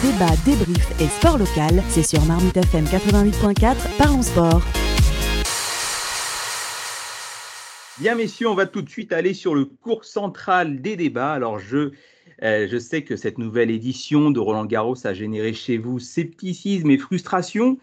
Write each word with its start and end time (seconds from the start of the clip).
Débat, 0.00 0.30
débrief 0.44 1.00
et 1.00 1.08
sport 1.08 1.38
local, 1.38 1.82
c'est 1.88 2.04
sur 2.04 2.24
Marmite 2.24 2.56
FM 2.56 2.84
88.4, 2.84 3.96
parlons 3.98 4.22
sport. 4.22 4.62
Bien 7.98 8.14
messieurs, 8.14 8.48
on 8.48 8.54
va 8.54 8.66
tout 8.66 8.80
de 8.80 8.88
suite 8.88 9.12
aller 9.12 9.34
sur 9.34 9.56
le 9.56 9.64
cours 9.64 10.04
central 10.04 10.80
des 10.80 10.94
débats. 10.94 11.32
Alors 11.32 11.58
je, 11.58 11.90
euh, 12.44 12.68
je 12.70 12.78
sais 12.78 13.02
que 13.02 13.16
cette 13.16 13.38
nouvelle 13.38 13.72
édition 13.72 14.30
de 14.30 14.38
Roland 14.38 14.66
Garros 14.66 15.04
a 15.04 15.14
généré 15.14 15.52
chez 15.52 15.78
vous 15.78 15.98
scepticisme 15.98 16.92
et 16.92 16.98
frustration. 16.98 17.76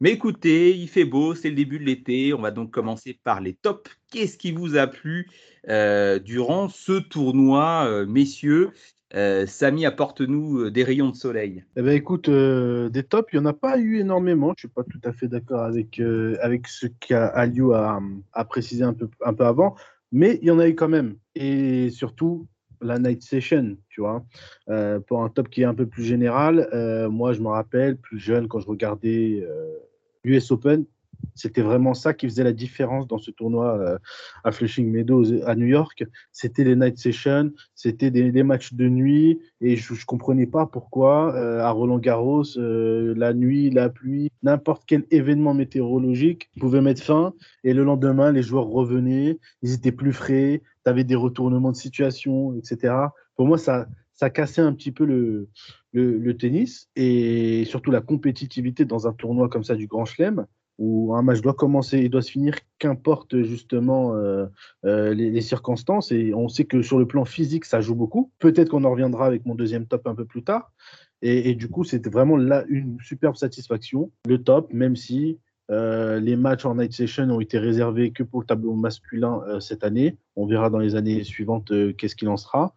Mais 0.00 0.10
écoutez, 0.10 0.76
il 0.76 0.88
fait 0.88 1.04
beau, 1.04 1.36
c'est 1.36 1.50
le 1.50 1.54
début 1.54 1.78
de 1.78 1.84
l'été. 1.84 2.34
On 2.34 2.40
va 2.40 2.50
donc 2.50 2.72
commencer 2.72 3.16
par 3.22 3.40
les 3.40 3.54
tops. 3.54 3.88
Qu'est-ce 4.10 4.36
qui 4.36 4.50
vous 4.50 4.76
a 4.76 4.88
plu 4.88 5.30
euh, 5.68 6.18
durant 6.18 6.68
ce 6.68 6.98
tournoi, 6.98 7.86
euh, 7.86 8.06
messieurs? 8.06 8.72
Euh, 9.14 9.46
Samy, 9.46 9.86
apporte-nous 9.86 10.70
des 10.70 10.82
rayons 10.84 11.10
de 11.10 11.16
soleil. 11.16 11.64
Eh 11.76 11.82
ben, 11.82 11.92
écoute, 11.92 12.28
des 12.28 13.02
tops, 13.02 13.32
il 13.32 13.38
n'y 13.38 13.46
en 13.46 13.48
a 13.48 13.52
pas 13.52 13.78
eu 13.78 13.98
énormément. 13.98 14.48
Je 14.48 14.52
ne 14.52 14.58
suis 14.58 14.68
pas 14.68 14.84
tout 14.84 15.00
à 15.04 15.12
fait 15.12 15.28
d'accord 15.28 15.62
avec, 15.62 16.00
avec 16.40 16.66
ce 16.66 16.86
qu'Aliou 16.86 17.72
a, 17.72 18.00
a 18.32 18.44
précisé 18.44 18.82
un 18.84 18.92
peu, 18.92 19.08
un 19.24 19.34
peu 19.34 19.44
avant, 19.44 19.76
mais 20.12 20.38
il 20.42 20.48
y 20.48 20.50
en 20.50 20.58
a 20.58 20.68
eu 20.68 20.74
quand 20.74 20.88
même. 20.88 21.16
Et 21.34 21.90
surtout, 21.90 22.46
la 22.80 22.98
night 22.98 23.22
session, 23.22 23.76
tu 23.88 24.00
vois. 24.00 24.24
pour 25.06 25.22
un 25.22 25.28
top 25.28 25.48
qui 25.48 25.62
est 25.62 25.66
un 25.66 25.74
peu 25.74 25.86
plus 25.86 26.04
général, 26.04 26.68
moi, 27.10 27.32
je 27.32 27.40
me 27.40 27.48
rappelle, 27.48 27.96
plus 27.96 28.18
jeune, 28.18 28.48
quand 28.48 28.60
je 28.60 28.66
regardais 28.66 29.46
l'US 30.24 30.50
Open, 30.50 30.84
c'était 31.34 31.62
vraiment 31.62 31.94
ça 31.94 32.14
qui 32.14 32.26
faisait 32.26 32.44
la 32.44 32.52
différence 32.52 33.06
dans 33.06 33.18
ce 33.18 33.30
tournoi 33.30 33.78
euh, 33.78 33.98
à 34.44 34.52
Flushing 34.52 34.90
Meadows 34.90 35.42
à 35.46 35.54
New 35.54 35.66
York. 35.66 36.04
C'était 36.32 36.64
les 36.64 36.76
night 36.76 36.98
sessions, 36.98 37.52
c'était 37.74 38.10
des, 38.10 38.42
matchs 38.42 38.74
de 38.74 38.88
nuit 38.88 39.40
et 39.60 39.76
je 39.76 39.94
ne 39.94 39.98
comprenais 40.06 40.46
pas 40.46 40.66
pourquoi 40.66 41.34
euh, 41.34 41.60
à 41.60 41.70
Roland 41.70 41.98
Garros, 41.98 42.58
euh, 42.58 43.14
la 43.16 43.32
nuit, 43.32 43.70
la 43.70 43.88
pluie, 43.88 44.30
n'importe 44.42 44.84
quel 44.86 45.04
événement 45.10 45.54
météorologique 45.54 46.50
pouvait 46.60 46.82
mettre 46.82 47.02
fin 47.02 47.34
et 47.62 47.72
le 47.72 47.84
lendemain, 47.84 48.32
les 48.32 48.42
joueurs 48.42 48.66
revenaient, 48.66 49.38
ils 49.62 49.72
étaient 49.72 49.92
plus 49.92 50.12
frais, 50.12 50.62
tu 50.84 50.90
avais 50.90 51.04
des 51.04 51.14
retournements 51.14 51.72
de 51.72 51.76
situation, 51.76 52.54
etc. 52.56 52.94
Pour 53.36 53.46
moi, 53.46 53.58
ça, 53.58 53.86
cassait 54.32 54.62
un 54.62 54.72
petit 54.72 54.92
peu 54.92 55.04
le, 55.04 56.36
tennis 56.36 56.88
et 56.96 57.64
surtout 57.66 57.90
la 57.90 58.00
compétitivité 58.00 58.84
dans 58.84 59.06
un 59.06 59.12
tournoi 59.12 59.48
comme 59.48 59.64
ça 59.64 59.74
du 59.74 59.86
Grand 59.86 60.04
Chelem 60.04 60.46
où 60.78 61.14
un 61.14 61.22
match 61.22 61.40
doit 61.40 61.54
commencer 61.54 61.98
et 61.98 62.08
doit 62.08 62.22
se 62.22 62.30
finir, 62.30 62.56
qu'importe 62.78 63.42
justement 63.42 64.14
euh, 64.14 64.46
euh, 64.84 65.14
les, 65.14 65.40
circonstances. 65.40 66.10
Et 66.12 66.34
on 66.34 66.48
sait 66.48 66.64
que 66.64 66.82
sur 66.82 66.98
le 66.98 67.06
plan 67.06 67.24
physique, 67.24 67.64
ça 67.64 67.80
joue 67.80 67.94
beaucoup. 67.94 68.30
Peut-être 68.38 68.70
qu'on 68.70 68.84
en 68.84 68.90
reviendra 68.90 69.26
avec 69.26 69.46
mon 69.46 69.54
deuxième 69.54 69.86
top 69.86 70.06
un 70.06 70.14
peu 70.14 70.24
plus 70.24 70.42
tard. 70.42 70.72
Et, 71.22 71.54
du 71.54 71.68
coup, 71.68 71.84
c'était 71.84 72.10
vraiment 72.10 72.36
là 72.36 72.64
une 72.68 72.98
superbe 73.00 73.36
satisfaction. 73.36 74.10
Le 74.28 74.42
top, 74.42 74.70
même 74.74 74.94
si 74.94 75.38
euh, 75.70 76.20
les 76.20 76.36
matchs 76.36 76.66
en 76.66 76.74
night 76.74 76.92
session 76.92 77.30
ont 77.30 77.40
été 77.40 77.58
réservés 77.58 78.10
que 78.10 78.22
pour 78.22 78.40
le 78.40 78.46
tableau 78.46 78.74
masculin 78.74 79.40
cette 79.58 79.84
année. 79.84 80.18
On 80.36 80.44
verra 80.44 80.68
dans 80.68 80.80
les 80.80 80.96
années 80.96 81.24
suivantes 81.24 81.72
qu'est-ce 81.96 82.14
qu'il 82.14 82.28
en 82.28 82.36
sera 82.36 82.74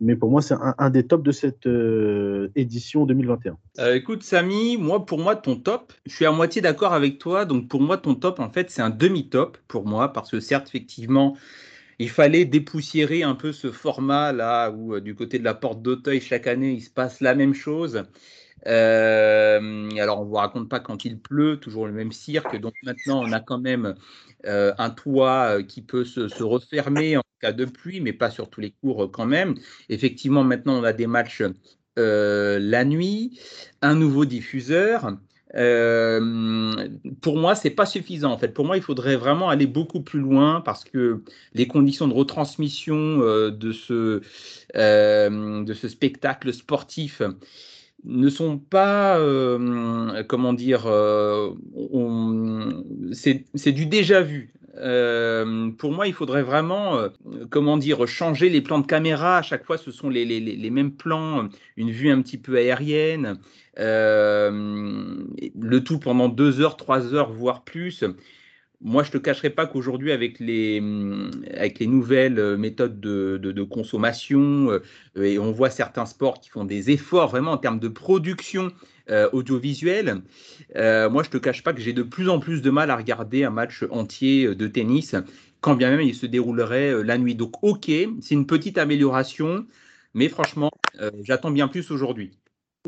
mais 0.00 0.16
pour 0.16 0.30
moi, 0.30 0.42
c'est 0.42 0.54
un, 0.78 0.90
des 0.90 1.06
tops 1.06 1.22
de 1.22 1.32
cette 1.32 1.66
euh, 1.66 2.50
édition 2.56 3.06
2021. 3.06 3.56
Euh, 3.78 3.94
écoute, 3.94 4.22
Samy, 4.22 4.76
moi, 4.76 5.06
pour 5.06 5.18
moi, 5.18 5.36
ton 5.36 5.56
top, 5.56 5.92
je 6.04 6.14
suis 6.14 6.26
à 6.26 6.32
moitié 6.32 6.60
d'accord 6.60 6.92
avec 6.92 7.18
toi. 7.18 7.44
Donc, 7.44 7.68
pour 7.68 7.80
moi, 7.80 7.96
ton 7.96 8.14
top, 8.14 8.40
en 8.40 8.50
fait, 8.50 8.70
c'est 8.70 8.82
un 8.82 8.90
demi-top 8.90 9.56
pour 9.68 9.86
moi, 9.86 10.12
parce 10.12 10.30
que 10.30 10.40
certes, 10.40 10.66
effectivement, 10.68 11.36
il 12.00 12.10
fallait 12.10 12.44
dépoussiérer 12.44 13.22
un 13.22 13.36
peu 13.36 13.52
ce 13.52 13.70
format-là, 13.70 14.70
où 14.70 14.94
euh, 14.94 15.00
du 15.00 15.14
côté 15.14 15.38
de 15.38 15.44
la 15.44 15.54
porte 15.54 15.80
d'Auteuil, 15.80 16.20
chaque 16.20 16.48
année, 16.48 16.72
il 16.72 16.82
se 16.82 16.90
passe 16.90 17.20
la 17.20 17.36
même 17.36 17.54
chose. 17.54 18.02
alors, 18.66 20.20
on 20.20 20.24
ne 20.24 20.28
vous 20.28 20.34
raconte 20.34 20.68
pas 20.68 20.80
quand 20.80 21.04
il 21.04 21.20
pleut, 21.20 21.58
toujours 21.58 21.86
le 21.86 21.92
même 21.92 22.12
cirque. 22.12 22.58
Donc, 22.60 22.74
maintenant, 22.82 23.22
on 23.22 23.30
a 23.30 23.40
quand 23.40 23.58
même 23.58 23.94
un 24.44 24.90
toit 24.90 25.62
qui 25.62 25.82
peut 25.82 26.04
se 26.04 26.42
refermer 26.42 27.16
de 27.52 27.64
pluie, 27.64 28.00
mais 28.00 28.12
pas 28.12 28.30
sur 28.30 28.48
tous 28.50 28.60
les 28.60 28.70
cours 28.70 29.04
euh, 29.04 29.08
quand 29.08 29.26
même. 29.26 29.54
Effectivement, 29.88 30.44
maintenant, 30.44 30.80
on 30.80 30.84
a 30.84 30.92
des 30.92 31.06
matchs 31.06 31.42
euh, 31.98 32.58
la 32.60 32.84
nuit, 32.84 33.38
un 33.82 33.94
nouveau 33.94 34.24
diffuseur. 34.24 35.16
Euh, 35.56 36.88
pour 37.20 37.36
moi, 37.36 37.54
c'est 37.54 37.70
pas 37.70 37.86
suffisant. 37.86 38.32
En 38.32 38.38
fait, 38.38 38.48
pour 38.48 38.64
moi, 38.64 38.76
il 38.76 38.82
faudrait 38.82 39.16
vraiment 39.16 39.50
aller 39.50 39.66
beaucoup 39.66 40.00
plus 40.00 40.18
loin 40.18 40.60
parce 40.60 40.82
que 40.82 41.22
les 41.52 41.68
conditions 41.68 42.08
de 42.08 42.14
retransmission 42.14 43.18
de 43.18 43.72
ce 43.72 44.20
de 44.74 45.74
ce 45.74 45.88
spectacle 45.88 46.52
sportif 46.52 47.22
ne 48.02 48.28
sont 48.28 48.58
pas, 48.58 49.20
comment 50.26 50.54
dire, 50.54 50.88
c'est 53.12 53.72
du 53.72 53.86
déjà 53.86 54.22
vu. 54.22 54.52
Euh, 54.76 55.70
pour 55.72 55.92
moi, 55.92 56.06
il 56.06 56.14
faudrait 56.14 56.42
vraiment, 56.42 56.96
euh, 56.98 57.08
comment 57.50 57.76
dire, 57.76 58.06
changer 58.06 58.48
les 58.48 58.60
plans 58.60 58.80
de 58.80 58.86
caméra. 58.86 59.38
À 59.38 59.42
chaque 59.42 59.64
fois, 59.64 59.78
ce 59.78 59.90
sont 59.90 60.08
les, 60.08 60.70
mêmes 60.70 60.92
plans, 60.92 61.48
une 61.76 61.90
vue 61.90 62.10
un 62.10 62.20
petit 62.22 62.38
peu 62.38 62.56
aérienne. 62.56 63.38
Euh, 63.78 65.22
le 65.60 65.84
tout 65.84 65.98
pendant 65.98 66.28
deux 66.28 66.60
heures, 66.60 66.76
trois 66.76 67.14
heures, 67.14 67.30
voire 67.30 67.62
plus. 67.62 68.04
Moi, 68.80 69.02
je 69.02 69.08
ne 69.08 69.12
te 69.14 69.18
cacherai 69.18 69.50
pas 69.50 69.66
qu'aujourd'hui, 69.66 70.12
avec 70.12 70.40
les, 70.40 70.80
nouvelles 71.80 72.56
méthodes 72.56 73.00
de, 73.00 73.38
de, 73.40 73.52
de 73.52 73.62
consommation, 73.62 74.78
et 75.16 75.38
on 75.38 75.52
voit 75.52 75.70
certains 75.70 76.06
sports 76.06 76.40
qui 76.40 76.50
font 76.50 76.64
des 76.64 76.90
efforts 76.90 77.28
vraiment 77.28 77.52
en 77.52 77.58
termes 77.58 77.80
de 77.80 77.88
production 77.88 78.72
euh, 79.10 79.28
audiovisuel. 79.32 80.22
Euh, 80.76 81.10
moi, 81.10 81.22
je 81.22 81.28
te 81.28 81.36
cache 81.36 81.62
pas 81.62 81.74
que 81.74 81.80
j'ai 81.82 81.92
de 81.92 82.02
plus 82.02 82.30
en 82.30 82.38
plus 82.38 82.62
de 82.62 82.70
mal 82.70 82.90
à 82.90 82.96
regarder 82.96 83.44
un 83.44 83.50
match 83.50 83.84
entier 83.90 84.46
euh, 84.46 84.54
de 84.54 84.66
tennis, 84.66 85.14
quand 85.60 85.76
bien 85.76 85.90
même 85.90 86.00
il 86.00 86.14
se 86.14 86.24
déroulerait 86.24 87.04
la 87.04 87.18
nuit. 87.18 87.34
Donc, 87.34 87.62
ok, 87.62 87.90
c'est 88.20 88.34
une 88.34 88.46
petite 88.46 88.78
amélioration, 88.78 89.66
mais 90.14 90.30
franchement, 90.30 90.70
j'attends 91.22 91.50
bien 91.50 91.68
plus 91.68 91.90
aujourd'hui. 91.90 92.38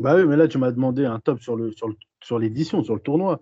Bah 0.01 0.15
oui, 0.15 0.25
mais 0.25 0.37
là, 0.37 0.47
tu 0.47 0.57
m'as 0.57 0.71
demandé 0.71 1.05
un 1.05 1.19
top 1.19 1.39
sur 1.39 1.55
le 1.55 1.71
sur, 1.71 1.89
sur 2.23 2.39
l'édition, 2.39 2.83
sur 2.83 2.95
le 2.95 3.01
tournoi. 3.01 3.39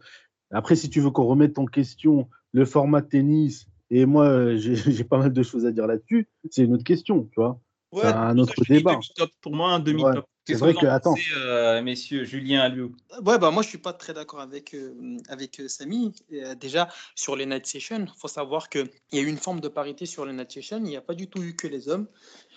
Après, 0.52 0.76
si 0.76 0.90
tu 0.90 1.00
veux 1.00 1.12
qu'on 1.12 1.26
remette 1.26 1.58
en 1.60 1.66
question 1.66 2.28
le 2.52 2.66
format 2.66 3.02
tennis, 3.02 3.68
et 3.90 4.06
moi, 4.06 4.56
j'ai 4.58 5.04
pas 5.06 5.18
mal 5.18 5.32
de 5.32 5.44
choses 5.44 5.66
à 5.66 5.72
dire 5.72 5.88
là-dessus, 5.88 6.28
c'est 6.50 6.64
une 6.64 6.74
autre 6.74 6.84
question, 6.84 7.24
tu 7.32 7.36
vois. 7.40 7.60
c'est 7.94 8.06
un 8.06 8.38
autre 8.38 8.56
débat. 8.68 9.00
Pour 9.42 9.56
moi, 9.56 9.72
un 9.72 9.80
demi-top. 9.80 10.26
C'est 10.48 10.56
vrai 10.56 10.74
que, 10.74 10.86
attends. 10.86 11.16
Euh, 11.38 11.82
messieurs, 11.82 12.24
Julien 12.24 12.62
Aliou 12.62 12.96
Ouais, 13.24 13.40
bah, 13.40 13.50
moi, 13.52 13.64
je 13.64 13.70
suis 13.70 13.78
pas 13.80 13.94
très 13.94 14.14
d'accord 14.14 14.42
avec, 14.42 14.74
euh, 14.74 15.18
avec 15.28 15.60
euh, 15.60 15.68
Samy. 15.68 16.14
déjà, 16.60 16.88
sur 17.16 17.36
les 17.36 17.46
night 17.46 17.66
sessions, 17.66 18.06
il 18.06 18.20
faut 18.20 18.28
savoir 18.28 18.70
qu'il 18.70 18.90
y 19.12 19.18
a 19.18 19.22
eu 19.22 19.28
une 19.28 19.38
forme 19.38 19.60
de 19.60 19.68
parité 19.68 20.06
sur 20.06 20.26
les 20.26 20.34
night 20.34 20.52
sessions. 20.52 20.78
Il 20.78 20.84
n'y 20.84 20.98
a 20.98 21.02
pas 21.02 21.16
du 21.16 21.28
tout 21.28 21.42
eu 21.42 21.56
que 21.56 21.68
les 21.68 21.90
hommes. 21.90 22.08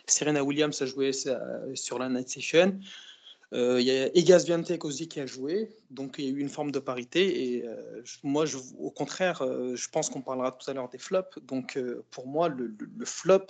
Serena 0.06 0.44
Williams 0.44 0.80
a 0.82 0.86
joué 0.86 1.12
sur 1.74 1.98
la 1.98 2.08
night 2.08 2.28
session. 2.28 2.78
Il 3.52 3.80
y 3.80 3.90
a 3.90 4.14
Egas 4.14 4.44
Viantec 4.44 4.84
aussi 4.84 5.08
qui 5.08 5.20
a 5.20 5.26
joué, 5.26 5.70
donc 5.90 6.16
il 6.18 6.24
y 6.26 6.28
a 6.28 6.30
eu 6.30 6.38
une 6.38 6.50
forme 6.50 6.70
de 6.70 6.78
parité. 6.78 7.54
Et 7.54 7.64
moi, 8.22 8.44
je, 8.44 8.58
au 8.78 8.90
contraire, 8.90 9.42
je 9.74 9.88
pense 9.88 10.10
qu'on 10.10 10.22
parlera 10.22 10.52
tout 10.52 10.70
à 10.70 10.74
l'heure 10.74 10.88
des 10.88 10.98
flops. 10.98 11.38
Donc 11.42 11.78
pour 12.10 12.26
moi, 12.26 12.48
le, 12.48 12.74
le 12.78 13.06
flop, 13.06 13.46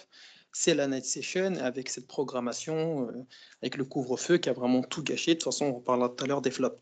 c'est 0.60 0.74
la 0.74 0.88
night 0.88 1.04
session 1.04 1.54
avec 1.60 1.88
cette 1.88 2.08
programmation, 2.08 3.08
euh, 3.08 3.24
avec 3.62 3.76
le 3.76 3.84
couvre-feu 3.84 4.38
qui 4.38 4.48
a 4.48 4.52
vraiment 4.52 4.82
tout 4.82 5.04
gâché. 5.04 5.34
De 5.34 5.38
toute 5.38 5.44
façon, 5.44 5.66
on 5.66 5.74
reparlera 5.74 6.08
tout 6.08 6.24
à 6.24 6.26
l'heure 6.26 6.42
des 6.42 6.50
flops. 6.50 6.76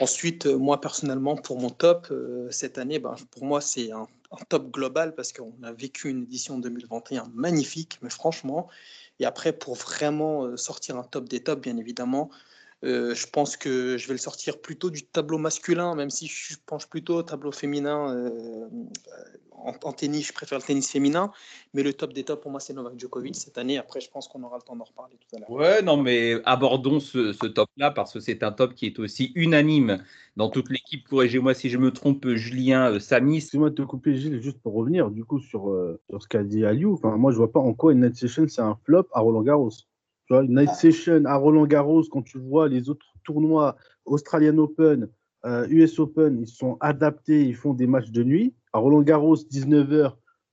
Ensuite, 0.00 0.46
euh, 0.46 0.58
moi 0.58 0.80
personnellement, 0.80 1.36
pour 1.36 1.60
mon 1.60 1.70
top, 1.70 2.08
euh, 2.10 2.50
cette 2.50 2.76
année, 2.76 2.98
ben, 2.98 3.14
pour 3.30 3.44
moi, 3.44 3.60
c'est 3.60 3.92
un, 3.92 4.08
top 4.48 4.72
global 4.72 5.14
parce 5.14 5.32
qu'on 5.32 5.54
a 5.62 5.72
vécu 5.72 6.08
une 6.08 6.24
édition 6.24 6.58
2021 6.58 7.30
magnifique, 7.32 7.98
mais 8.02 8.10
franchement, 8.10 8.68
et 9.20 9.24
après, 9.24 9.52
pour 9.52 9.74
vraiment 9.76 10.56
sortir 10.56 10.96
un 10.96 11.04
top 11.04 11.28
des 11.28 11.40
tops, 11.40 11.60
bien 11.60 11.76
évidemment, 11.76 12.30
euh, 12.82 13.14
je 13.14 13.26
pense 13.26 13.56
que 13.56 13.98
je 13.98 14.06
vais 14.06 14.14
le 14.14 14.18
sortir 14.18 14.60
plutôt 14.60 14.90
du 14.90 15.04
tableau 15.04 15.38
masculin, 15.38 15.94
même 15.94 16.10
si 16.10 16.26
je 16.26 16.56
penche 16.64 16.88
plutôt 16.88 17.16
au 17.16 17.22
tableau 17.22 17.52
féminin. 17.52 18.14
Euh, 18.14 18.68
en, 19.62 19.92
tennis, 19.92 20.28
je 20.28 20.32
préfère 20.32 20.56
le 20.56 20.64
tennis 20.64 20.90
féminin. 20.90 21.30
Mais 21.74 21.82
le 21.82 21.92
top 21.92 22.14
des 22.14 22.24
tops, 22.24 22.40
pour 22.40 22.50
moi, 22.50 22.60
c'est 22.60 22.72
Novak 22.72 22.98
Djokovic 22.98 23.36
cette 23.36 23.58
année. 23.58 23.76
Après, 23.76 24.00
je 24.00 24.10
pense 24.10 24.26
qu'on 24.26 24.42
aura 24.42 24.56
le 24.56 24.62
temps 24.62 24.74
d'en 24.74 24.84
reparler 24.84 25.18
tout 25.18 25.36
à 25.36 25.40
l'heure. 25.40 25.50
Ouais, 25.50 25.82
non, 25.82 25.98
mais 25.98 26.36
abordons 26.46 27.00
ce, 27.00 27.32
top-là 27.46 27.90
parce 27.90 28.14
que 28.14 28.20
c'est 28.20 28.42
un 28.42 28.52
top 28.52 28.74
qui 28.74 28.86
est 28.86 28.98
aussi 28.98 29.32
unanime 29.34 30.02
dans 30.36 30.48
toute 30.48 30.70
l'équipe. 30.70 31.06
Corrigez-moi 31.06 31.52
si 31.52 31.68
je 31.68 31.76
me 31.76 31.90
trompe, 31.90 32.26
Julien, 32.30 32.92
euh, 32.92 33.00
Samy. 33.00 33.36
Excuse-moi 33.36 33.68
de 33.68 33.74
te 33.74 33.82
couper, 33.82 34.16
Gilles, 34.16 34.40
juste 34.40 34.58
pour 34.62 34.72
revenir 34.72 35.10
du 35.10 35.26
coup 35.26 35.40
sur, 35.40 35.76
sur 36.08 36.22
ce 36.22 36.28
qu'a 36.28 36.42
dit 36.42 36.64
Aliou. 36.64 36.94
Enfin, 36.94 37.18
moi, 37.18 37.30
je 37.30 37.36
vois 37.36 37.52
pas 37.52 37.60
en 37.60 37.74
quoi 37.74 37.92
une 37.92 38.00
net 38.00 38.16
session, 38.16 38.46
c'est 38.48 38.62
un 38.62 38.78
flop 38.86 39.08
à 39.12 39.20
Roland 39.20 39.42
Garros 39.42 39.70
une 40.30 40.54
night 40.54 40.70
session 40.70 41.24
à 41.24 41.36
Roland 41.36 41.66
Garros, 41.66 42.04
quand 42.10 42.22
tu 42.22 42.38
vois 42.38 42.68
les 42.68 42.88
autres 42.88 43.06
tournois, 43.24 43.76
Australian 44.04 44.58
Open, 44.58 45.08
US 45.44 45.98
euh, 45.98 46.02
Open, 46.02 46.38
ils 46.40 46.48
sont 46.48 46.76
adaptés, 46.80 47.44
ils 47.44 47.56
font 47.56 47.74
des 47.74 47.86
matchs 47.86 48.10
de 48.10 48.22
nuit. 48.22 48.54
À 48.72 48.78
Roland 48.78 49.02
Garros, 49.02 49.36
19h, 49.36 50.12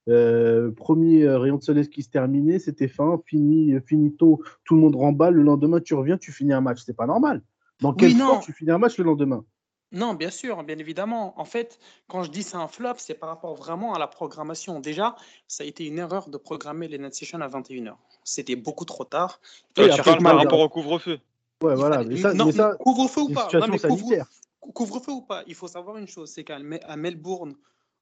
euh, 0.09 0.71
premier 0.71 1.23
euh, 1.23 1.37
rayon 1.37 1.57
de 1.57 1.63
soleil 1.63 1.87
qui 1.89 2.01
se 2.01 2.09
terminait, 2.09 2.59
c'était 2.59 2.87
fin, 2.87 3.21
fini, 3.25 3.75
finito, 3.85 4.41
tout 4.63 4.75
le 4.75 4.81
monde 4.81 4.95
remballe. 4.95 5.35
Le 5.35 5.43
lendemain, 5.43 5.79
tu 5.79 5.93
reviens, 5.93 6.17
tu 6.17 6.31
finis 6.31 6.53
un 6.53 6.61
match. 6.61 6.81
C'est 6.85 6.95
pas 6.95 7.05
normal. 7.05 7.41
Dans 7.81 7.93
quel 7.93 8.13
Oui, 8.13 8.15
sport 8.15 8.39
tu 8.39 8.53
finis 8.53 8.71
un 8.71 8.77
match 8.79 8.97
le 8.97 9.03
lendemain? 9.03 9.45
Non, 9.91 10.13
bien 10.15 10.29
sûr, 10.29 10.61
bien 10.63 10.77
évidemment. 10.77 11.33
En 11.39 11.45
fait, 11.45 11.79
quand 12.07 12.23
je 12.23 12.29
dis 12.31 12.43
c'est 12.43 12.57
un 12.57 12.67
flop, 12.67 12.95
c'est 12.97 13.13
par 13.13 13.29
rapport 13.29 13.55
vraiment 13.55 13.93
à 13.93 13.99
la 13.99 14.07
programmation. 14.07 14.79
Déjà, 14.81 15.15
ça 15.47 15.63
a 15.63 15.67
été 15.67 15.85
une 15.85 15.97
erreur 15.97 16.29
de 16.29 16.37
programmer 16.37 16.87
les 16.89 16.97
Night 16.97 17.13
Sessions 17.13 17.39
à 17.41 17.47
21h. 17.47 17.95
C'était 18.23 18.55
beaucoup 18.57 18.83
trop 18.85 19.05
tard. 19.05 19.39
Oui, 19.77 19.85
tu 19.85 20.01
parles 20.01 20.03
par 20.03 20.17
parle 20.23 20.37
rapport 20.39 20.59
au 20.59 20.69
couvre-feu. 20.69 21.19
Ouais, 21.63 21.73
Il 21.73 21.77
voilà. 21.77 21.97
fallait- 21.97 22.09
Mais 22.15 22.21
ça, 22.21 22.33
non, 22.33 22.45
mais 22.47 22.51
ça 22.51 22.75
couvre-feu 22.79 23.21
ou 23.21 23.29
pas? 23.29 23.47
Non, 23.53 23.67
mais 23.67 23.79
couvre- 23.79 23.97
sanitaire. 23.99 24.27
couvre-feu 24.73 25.11
ou 25.13 25.21
pas? 25.21 25.43
Il 25.47 25.55
faut 25.55 25.67
savoir 25.69 25.97
une 25.97 26.07
chose, 26.07 26.29
c'est 26.31 26.43
qu'à 26.43 26.59
Melbourne 26.59 27.55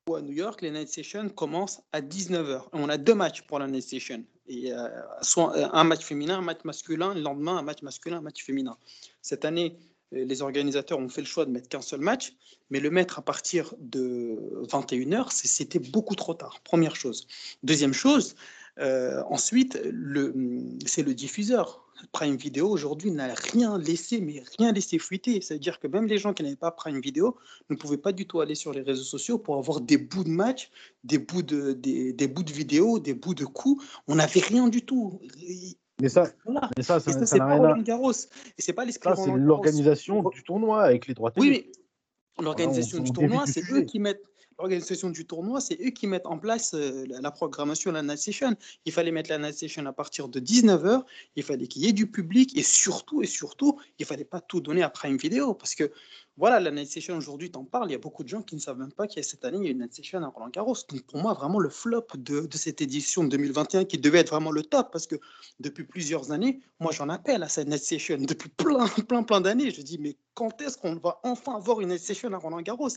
ou 0.10 0.16
à 0.16 0.22
New 0.22 0.34
York, 0.34 0.62
les 0.64 0.72
night 0.72 0.90
sessions 0.90 1.30
commencent 1.30 1.81
à 1.92 2.02
19h. 2.02 2.68
On 2.74 2.90
a 2.90 2.98
deux 2.98 3.14
matchs 3.16 3.44
pour 3.44 3.60
la 3.60 3.68
night 3.68 3.84
session. 3.88 4.24
Et, 4.48 4.72
euh, 4.74 4.88
soit 5.22 5.56
euh, 5.56 5.68
un 5.72 5.84
match 5.84 6.04
féminin, 6.04 6.38
un 6.40 6.42
match 6.42 6.60
masculin, 6.64 7.14
le 7.14 7.22
lendemain, 7.22 7.58
un 7.58 7.62
match 7.64 7.81
masculin, 7.84 8.18
un 8.18 8.22
match 8.22 8.44
féminin. 8.44 8.78
Cette 9.22 9.46
année, 9.46 9.78
les 10.12 10.42
organisateurs 10.42 11.00
ont 11.00 11.10
fait 11.10 11.22
le 11.22 11.28
choix 11.28 11.46
de 11.46 11.52
mettre 11.52 11.69
qu'un 11.69 11.81
seul 11.81 12.00
match, 12.02 12.34
mais 12.69 12.80
le 12.80 12.90
mettre 12.90 13.19
à 13.19 13.22
partir 13.22 13.74
de 13.80 14.63
21h, 14.69 15.31
c'est- 15.31 15.48
c'était 15.48 15.80
beaucoup 15.80 16.16
trop 16.16 16.34
tard. 16.34 16.60
Première 16.63 16.96
chose. 16.96 17.28
Deuxième 17.63 17.94
chose, 17.94 18.36
euh, 18.80 19.22
ensuite, 19.30 19.74
c'est 20.86 21.04
le 21.04 21.13
diffuseur. 21.13 21.81
Prime 22.12 22.36
Video 22.36 22.69
aujourd'hui 22.69 23.10
n'a 23.12 23.34
rien 23.34 23.78
laissé, 23.78 24.19
mais 24.19 24.44
rien 24.57 24.74
laissé 24.74 25.00
fuiter. 25.00 25.40
C'est-à-dire 25.40 25.80
que 25.80 25.88
même 25.88 26.07
les 26.07 26.18
gens 26.18 26.34
qui 26.34 26.44
n'avaient 26.44 26.57
pas 26.57 26.72
Prime 26.72 27.00
Video 27.00 27.38
ne 27.69 27.75
pouvaient 27.75 27.98
pas 27.98 28.12
du 28.12 28.28
tout 28.28 28.42
aller 28.42 28.56
sur 28.56 28.74
les 28.74 28.81
réseaux 28.81 29.04
sociaux 29.04 29.38
pour 29.38 29.56
avoir 29.57 29.80
des 29.80 29.98
bouts 29.98 30.25
de 30.25 30.30
match, 30.30 30.72
des 31.06 31.19
bouts 31.19 31.42
de, 31.42 31.72
des 31.72 32.28
bouts 32.28 32.44
de 32.44 32.52
vidéos, 32.52 33.00
des 33.00 33.13
bouts 33.13 33.34
de 33.34 33.46
coups. 33.46 33.84
On 34.07 34.16
n'avait 34.16 34.42
rien 34.42 34.68
du 34.68 34.81
tout. 34.86 35.22
Mais 36.01 36.09
ça, 36.09 36.27
Voilà. 36.44 36.69
mais 36.75 36.83
ça, 36.83 37.00
ça 37.00 37.12
ça, 37.12 37.25
c'est 37.25 37.38
pas. 37.38 37.56
Roland 37.56 37.81
Garros. 37.81 38.12
Et 38.12 38.62
c'est 38.62 38.74
pas 38.74 38.89
Ça, 38.92 39.15
c'est 39.15 39.31
l'organisation 39.31 40.24
du 40.24 40.44
tournoi 40.44 40.83
avec 40.83 41.07
les 41.07 41.13
droits 41.13 41.31
télé. 41.31 41.47
Oui, 41.47 41.71
mais 42.38 42.44
l'organisation 42.44 43.00
on 43.00 43.03
du 43.03 43.12
tournoi, 43.12 43.45
c'est 43.45 43.63
eux 43.71 43.81
qui 43.81 44.00
mettent. 44.00 44.24
L'organisation 44.57 45.10
du 45.10 45.25
tournoi, 45.28 45.60
c'est 45.60 45.78
eux 45.86 45.90
qui 45.90 46.07
mettent 46.07 46.28
en 46.28 46.40
place 46.40 46.74
euh, 46.74 47.06
la, 47.10 47.31
programmation 47.31 47.92
de 47.92 47.96
la 47.96 48.04
Night 48.04 48.19
Session. 48.19 48.56
Il 48.86 48.94
fallait 48.94 49.12
mettre 49.12 49.30
la 49.30 49.38
Night 49.38 49.56
Session 49.56 49.86
à 49.86 49.92
partir 49.92 50.30
de 50.30 50.40
19h, 50.40 51.04
il 51.36 51.44
fallait 51.44 51.68
qu'il 51.68 51.84
y 51.84 51.90
ait 51.90 51.94
du 51.94 52.10
public 52.10 52.57
et 52.57 52.63
surtout, 52.63 53.22
et 53.22 53.28
surtout, 53.28 53.78
il 54.00 54.06
fallait 54.06 54.24
pas 54.24 54.40
tout 54.40 54.62
donner 54.62 54.81
à 54.81 54.90
Prime 54.90 55.18
Video 55.18 55.54
parce 55.54 55.75
que 55.75 55.92
voilà, 56.38 56.62
la 56.62 56.72
Night 56.72 56.90
Session 56.90 57.18
aujourd'hui, 57.18 57.52
t'en 57.52 57.66
parles, 57.66 57.90
il 57.90 57.94
y 57.94 57.96
a 57.96 58.00
beaucoup 58.00 58.24
de 58.24 58.30
gens 58.30 58.42
qui 58.42 58.56
ne 58.56 58.62
savent 58.62 58.78
même 58.78 58.94
pas 58.94 59.07
qu'il 59.07 59.18
y 59.18 59.19
a 59.19 59.24
cette 59.24 59.44
année, 59.44 59.57
il 59.60 59.66
y 59.66 59.68
a 59.68 59.72
une 59.72 59.80
Night 59.80 59.94
Session 59.94 60.24
à 60.24 60.28
Roland 60.28 60.50
Garros. 60.50 60.75
Donc 60.90 61.02
pour 61.04 61.22
moi, 61.22 61.34
vraiment 61.34 61.60
le 61.60 61.69
flop 61.69 62.07
de, 62.16 62.42
de 62.42 62.57
cette 62.57 62.81
édition 62.81 63.25
de 63.25 63.30
2021 63.30 63.84
qui 63.84 63.98
devait 63.98 64.19
être 64.19 64.30
vraiment 64.30 64.52
le 64.52 64.62
top 64.62 64.90
parce 64.92 65.07
que 65.07 65.16
depuis 65.60 65.84
plusieurs 65.84 66.31
années, 66.31 66.62
moi 66.80 66.94
j'en 66.94 67.10
appelle 67.10 67.44
à 67.44 67.50
cette 67.50 67.68
Night 67.68 67.84
Session 67.84 68.18
depuis 68.19 68.50
plein, 68.50 68.88
plein, 69.07 69.24
plein 69.24 69.42
d'années. 69.42 69.72
Je 69.72 69.81
dis, 69.81 69.98
mais 69.98 70.16
quand 70.34 70.62
est-ce 70.62 70.78
qu'on 70.78 70.96
va 70.96 71.19
enfin 71.24 71.56
avoir 71.56 71.81
une 71.81 71.90
Night 71.90 72.02
Session 72.02 72.31
à 72.31 72.38
Roland 72.38 72.62
Garros? 72.62 72.90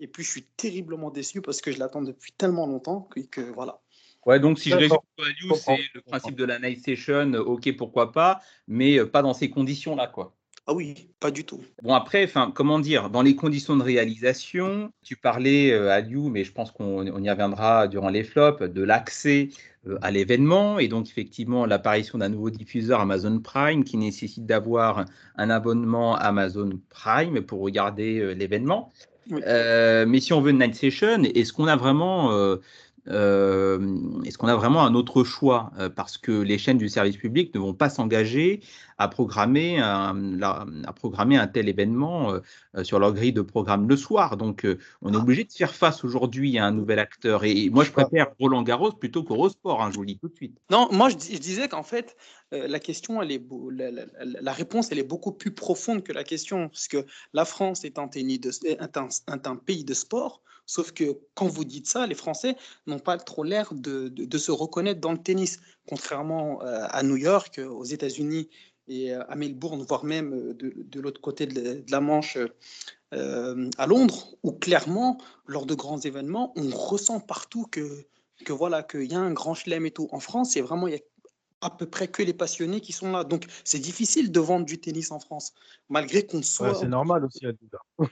Et 0.00 0.06
puis 0.06 0.22
je 0.22 0.30
suis 0.30 0.42
terriblement 0.56 1.10
déçu 1.10 1.40
parce 1.40 1.60
que 1.60 1.72
je 1.72 1.78
l'attends 1.78 2.02
depuis 2.02 2.32
tellement 2.32 2.66
longtemps 2.66 3.02
que, 3.02 3.20
que 3.20 3.40
voilà. 3.40 3.80
Ouais, 4.24 4.40
donc 4.40 4.58
si 4.58 4.70
je 4.70 4.76
résume. 4.76 4.96
Aliou, 5.18 5.54
c'est 5.54 5.78
le 5.94 6.00
principe 6.00 6.36
de 6.36 6.44
la 6.44 6.58
night 6.58 6.84
session, 6.84 7.32
euh, 7.32 7.40
ok, 7.40 7.76
pourquoi 7.76 8.12
pas, 8.12 8.40
mais 8.66 8.98
euh, 8.98 9.06
pas 9.06 9.22
dans 9.22 9.34
ces 9.34 9.50
conditions-là, 9.50 10.08
quoi. 10.08 10.34
Ah 10.68 10.74
oui, 10.74 11.10
pas 11.20 11.30
du 11.30 11.44
tout. 11.44 11.62
Bon, 11.84 11.94
après, 11.94 12.24
enfin, 12.24 12.50
comment 12.52 12.80
dire, 12.80 13.08
dans 13.08 13.22
les 13.22 13.36
conditions 13.36 13.76
de 13.76 13.84
réalisation, 13.84 14.90
tu 15.04 15.14
parlais, 15.16 15.70
euh, 15.70 15.92
Aliou, 15.92 16.28
mais 16.28 16.42
je 16.42 16.50
pense 16.50 16.72
qu'on 16.72 17.06
on 17.06 17.22
y 17.22 17.30
reviendra 17.30 17.86
durant 17.86 18.08
les 18.08 18.24
flops, 18.24 18.62
de 18.62 18.82
l'accès 18.82 19.50
euh, 19.86 19.96
à 20.02 20.10
l'événement 20.10 20.80
et 20.80 20.88
donc 20.88 21.08
effectivement 21.08 21.66
l'apparition 21.66 22.18
d'un 22.18 22.30
nouveau 22.30 22.50
diffuseur 22.50 23.00
Amazon 23.00 23.38
Prime 23.38 23.84
qui 23.84 23.96
nécessite 23.96 24.44
d'avoir 24.44 25.04
un 25.36 25.50
abonnement 25.50 26.16
Amazon 26.16 26.70
Prime 26.88 27.42
pour 27.42 27.60
regarder 27.60 28.18
euh, 28.18 28.32
l'événement. 28.32 28.92
Euh, 29.32 30.06
mais 30.06 30.20
si 30.20 30.32
on 30.32 30.40
veut 30.40 30.50
une 30.50 30.58
night 30.58 30.74
session, 30.74 31.22
est-ce 31.22 31.52
qu'on 31.52 31.66
a 31.66 31.76
vraiment 31.76 32.30
euh, 33.08 33.78
est-ce 34.24 34.36
qu'on 34.38 34.48
a 34.48 34.56
vraiment 34.56 34.82
un 34.84 34.94
autre 34.94 35.24
choix 35.24 35.70
Euh, 35.78 35.88
Parce 35.88 36.18
que 36.18 36.32
les 36.32 36.58
chaînes 36.58 36.78
du 36.78 36.88
service 36.88 37.16
public 37.16 37.54
ne 37.54 37.60
vont 37.60 37.74
pas 37.74 37.88
s'engager 37.88 38.60
à 38.98 39.08
programmer 39.08 39.78
un, 39.78 40.40
à 40.42 40.92
programmer 40.92 41.36
un 41.36 41.46
tel 41.46 41.68
événement 41.68 42.32
euh, 42.32 42.84
sur 42.84 42.98
leur 42.98 43.12
grille 43.12 43.32
de 43.32 43.42
programme 43.42 43.88
le 43.88 43.96
soir? 43.96 44.36
Donc, 44.36 44.66
on 45.02 45.12
est 45.12 45.16
obligé 45.16 45.44
de 45.44 45.52
faire 45.52 45.74
face 45.74 46.04
aujourd'hui 46.04 46.58
à 46.58 46.66
un 46.66 46.72
nouvel 46.72 46.98
acteur. 46.98 47.44
Et 47.44 47.70
moi, 47.70 47.84
je 47.84 47.92
préfère 47.92 48.28
Roland 48.40 48.62
Garros 48.62 48.92
plutôt 48.92 49.22
qu'Eurosport, 49.22 49.82
hein, 49.82 49.90
je 49.90 49.96
vous 49.96 50.02
le 50.02 50.08
dis 50.08 50.18
tout 50.18 50.28
de 50.28 50.34
suite. 50.34 50.56
Non, 50.70 50.88
moi 50.92 51.08
je, 51.08 51.16
dis- 51.16 51.34
je 51.34 51.40
disais 51.40 51.68
qu'en 51.68 51.82
fait, 51.82 52.16
euh, 52.52 52.66
la 52.68 52.78
question, 52.80 53.20
elle 53.22 53.32
est 53.32 53.38
beau- 53.38 53.70
la, 53.70 53.90
la- 53.90 54.06
la- 54.24 54.40
la 54.40 54.52
réponse, 54.52 54.90
elle 54.92 54.98
est 54.98 55.02
beaucoup 55.08 55.32
plus 55.32 55.52
profonde 55.52 56.02
que 56.02 56.12
la 56.12 56.24
question, 56.24 56.68
parce 56.68 56.88
que 56.88 57.04
la 57.32 57.44
France 57.44 57.84
est 57.84 57.98
un, 57.98 58.08
tennis 58.08 58.40
de, 58.40 58.50
est 58.66 58.96
un, 58.96 59.08
est 59.08 59.46
un 59.46 59.56
pays 59.56 59.84
de 59.84 59.94
sport, 59.94 60.42
sauf 60.66 60.92
que 60.92 61.18
quand 61.34 61.46
vous 61.46 61.64
dites 61.64 61.86
ça, 61.86 62.06
les 62.06 62.14
Français 62.14 62.56
n'ont 62.86 62.98
pas 62.98 63.16
trop 63.18 63.44
l'air 63.44 63.72
de, 63.72 64.08
de- 64.08 64.24
de 64.24 64.38
se 64.38 64.50
reconnaître 64.50 65.00
dans 65.00 65.12
le 65.12 65.18
tennis, 65.18 65.60
contrairement 65.88 66.62
euh, 66.62 66.86
à 66.90 67.02
New 67.02 67.16
York, 67.16 67.58
euh, 67.58 67.68
aux 67.68 67.84
États-Unis 67.84 68.48
et 68.88 69.14
euh, 69.14 69.22
à 69.28 69.36
Melbourne, 69.36 69.82
voire 69.88 70.04
même 70.04 70.52
de, 70.54 70.72
de 70.76 71.00
l'autre 71.00 71.20
côté 71.20 71.46
de 71.46 71.82
la, 71.90 72.00
Manche. 72.00 72.38
à 73.12 73.86
Londres, 73.86 74.36
où 74.42 74.52
clairement, 74.52 75.18
lors 75.46 75.66
de 75.66 75.74
grands 75.74 76.00
événements, 76.00 76.52
on 76.56 76.68
ressent 76.70 77.20
partout 77.20 77.66
que, 77.70 78.04
que 78.44 78.52
voilà 78.52 78.82
qu'il 78.82 79.10
y 79.10 79.14
a 79.14 79.18
un 79.20 79.32
grand 79.32 79.54
chelem 79.54 79.86
et 79.86 79.90
tout. 79.90 80.08
En 80.12 80.20
France, 80.20 80.50
c'est 80.52 80.60
vraiment 80.60 80.86
il 80.88 80.94
y 80.94 80.96
a 80.96 81.00
à 81.60 81.70
peu 81.70 81.86
près 81.86 82.08
que 82.08 82.22
les 82.22 82.34
passionnés 82.34 82.80
qui 82.80 82.92
sont 82.92 83.12
là. 83.12 83.24
Donc 83.24 83.46
c'est 83.64 83.78
difficile 83.78 84.30
de 84.30 84.40
vendre 84.40 84.66
du 84.66 84.78
tennis 84.78 85.10
en 85.10 85.18
France, 85.20 85.54
malgré 85.88 86.24
qu'on 86.26 86.38
Ouais, 86.38 86.42
soit. 86.42 86.74
c'est 86.74 86.88
normal 86.88 87.24
aussi, 87.24 87.46
Adouda. 87.46 87.78
on, 87.98 88.06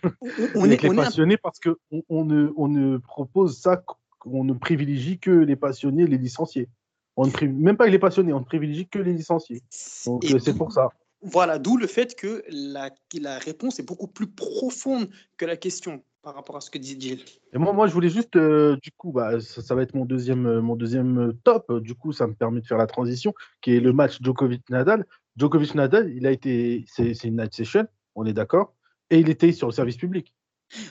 On 0.55 0.71
est, 0.71 0.85
on 0.85 0.93
est 0.93 0.97
passionnés 0.97 1.37
parce 1.37 1.59
qu'on 1.61 2.03
on 2.09 2.25
ne, 2.25 2.53
on 2.57 2.69
ne 2.69 2.99
propose 2.99 3.59
ça, 3.59 3.83
on 4.25 4.45
ne 4.45 4.55
privilégie 4.55 5.19
que 5.19 5.31
les 5.31 5.57
passionnés, 5.57 6.07
les 6.07 6.19
licenciés. 6.19 6.69
On 7.17 7.27
ne 7.27 7.47
même 7.47 7.77
pas 7.77 7.87
les 7.87 7.99
passionnés, 7.99 8.33
on 8.33 8.41
ne 8.41 8.45
privilégie 8.45 8.89
que 8.89 8.99
les 8.99 9.13
licenciés. 9.13 9.63
Donc 10.07 10.25
euh, 10.25 10.39
c'est 10.39 10.55
pour 10.57 10.73
ça. 10.73 10.89
Voilà, 11.23 11.59
d'où 11.59 11.77
le 11.77 11.87
fait 11.87 12.15
que 12.17 12.45
la, 12.49 12.91
que 12.91 13.19
la 13.21 13.39
réponse 13.39 13.79
est 13.79 13.83
beaucoup 13.85 14.09
plus 14.09 14.27
profonde 14.27 15.09
que 15.37 15.47
la 15.47 15.57
question 15.57 16.03
par 16.25 16.35
rapport 16.35 16.57
à 16.57 16.61
ce 16.63 16.71
que 16.71 16.79
dit 16.79 16.99
Gilles. 16.99 17.23
Et 17.53 17.59
moi, 17.59 17.73
moi, 17.75 17.87
je 17.87 17.93
voulais 17.93 18.09
juste, 18.09 18.35
euh, 18.37 18.77
du 18.83 18.91
coup, 18.91 19.13
bah, 19.13 19.41
ça, 19.41 19.61
ça 19.63 19.75
va 19.75 19.83
être 19.83 19.95
mon 19.95 20.07
deuxième, 20.07 20.47
euh, 20.47 20.61
mon 20.63 20.75
deuxième 20.75 21.19
euh, 21.19 21.33
top. 21.45 21.71
Du 21.81 21.95
coup, 21.95 22.13
ça 22.13 22.27
me 22.27 22.35
permet 22.35 22.61
de 22.63 22.67
faire 22.67 22.79
la 22.79 22.87
transition, 22.87 23.35
qui 23.61 23.77
est 23.77 23.81
le 23.81 23.93
match 23.93 24.19
Djokovic-Nadal. 24.23 25.07
Djokovic-Nadal, 25.37 26.11
il 26.17 26.27
a 26.27 26.33
été, 26.33 26.85
c'est 26.89 27.13
c'est 27.15 27.29
une 27.29 27.37
night 27.37 27.55
session, 27.55 27.87
on 28.15 28.25
est 28.25 28.33
d'accord, 28.33 28.75
et 29.11 29.19
il 29.19 29.29
était 29.29 29.53
sur 29.53 29.69
le 29.69 29.73
service 29.73 29.97
public. 29.99 30.35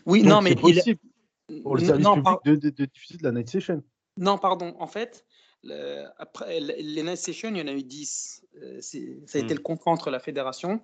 Oui, 0.06 0.22
Donc, 0.22 0.30
non, 0.30 0.42
mais 0.42 0.52
c'est 0.52 0.56
il- 0.70 0.76
possible 0.76 1.00
pour 1.64 1.76
le 1.76 1.82
non, 1.82 1.88
service 1.88 2.06
non, 2.06 2.12
public 2.14 2.24
par- 2.24 2.42
de, 2.46 2.56
de- 2.56 2.70
de 2.70 2.86
diffuser 2.86 3.18
de 3.18 3.24
la 3.24 3.32
night 3.32 3.50
session. 3.50 3.84
non, 4.18 4.38
pardon. 4.38 4.76
En 4.80 4.88
fait, 4.88 5.26
le- 5.64 6.06
après 6.18 6.60
le- 6.60 6.76
les 6.78 7.02
night 7.04 7.18
sessions, 7.18 7.50
il 7.50 7.58
y 7.58 7.62
en 7.62 7.68
a 7.68 7.74
eu 7.74 7.84
10. 7.84 8.46
Euh, 8.62 8.78
c'est- 8.82 9.20
ça 9.26 9.40
a 9.40 9.42
été 9.42 9.54
Hmm. 9.56 9.58
le 9.58 9.64
contrat 9.64 9.92
entre 9.92 10.12
la 10.12 10.20
fédération 10.20 10.80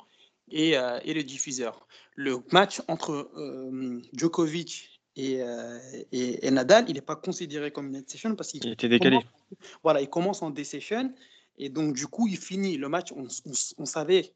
et, 0.52 0.78
euh, 0.78 1.00
et 1.04 1.14
le 1.14 1.24
diffuseur. 1.24 1.88
Le 2.16 2.40
match 2.52 2.82
entre 2.88 3.30
euh, 3.38 4.02
Djokovic 4.14 5.02
et, 5.16 5.42
euh, 5.42 5.80
et- 6.12 6.46
et 6.48 6.52
Nadal, 6.52 6.86
il 6.88 6.96
n'est 6.96 7.02
pas 7.02 7.16
considéré 7.16 7.72
comme 7.72 7.94
une 7.94 8.08
session 8.08 8.36
parce 8.36 8.50
qu'il 8.52 8.64
Il 8.66 8.72
était 8.74 8.90
décalé. 8.90 9.18
commence- 9.18 9.32
voilà, 9.84 10.02
il 10.02 10.10
commence 10.10 10.42
en 10.42 10.50
D-session 10.50 11.14
et 11.58 11.70
donc 11.70 11.94
du 11.96 12.08
coup, 12.08 12.28
il 12.28 12.38
finit 12.38 12.78
le 12.78 12.90
match. 12.90 13.12
On, 13.12 13.24
on- 13.24 13.52
on 13.78 13.86
savait 13.86 14.34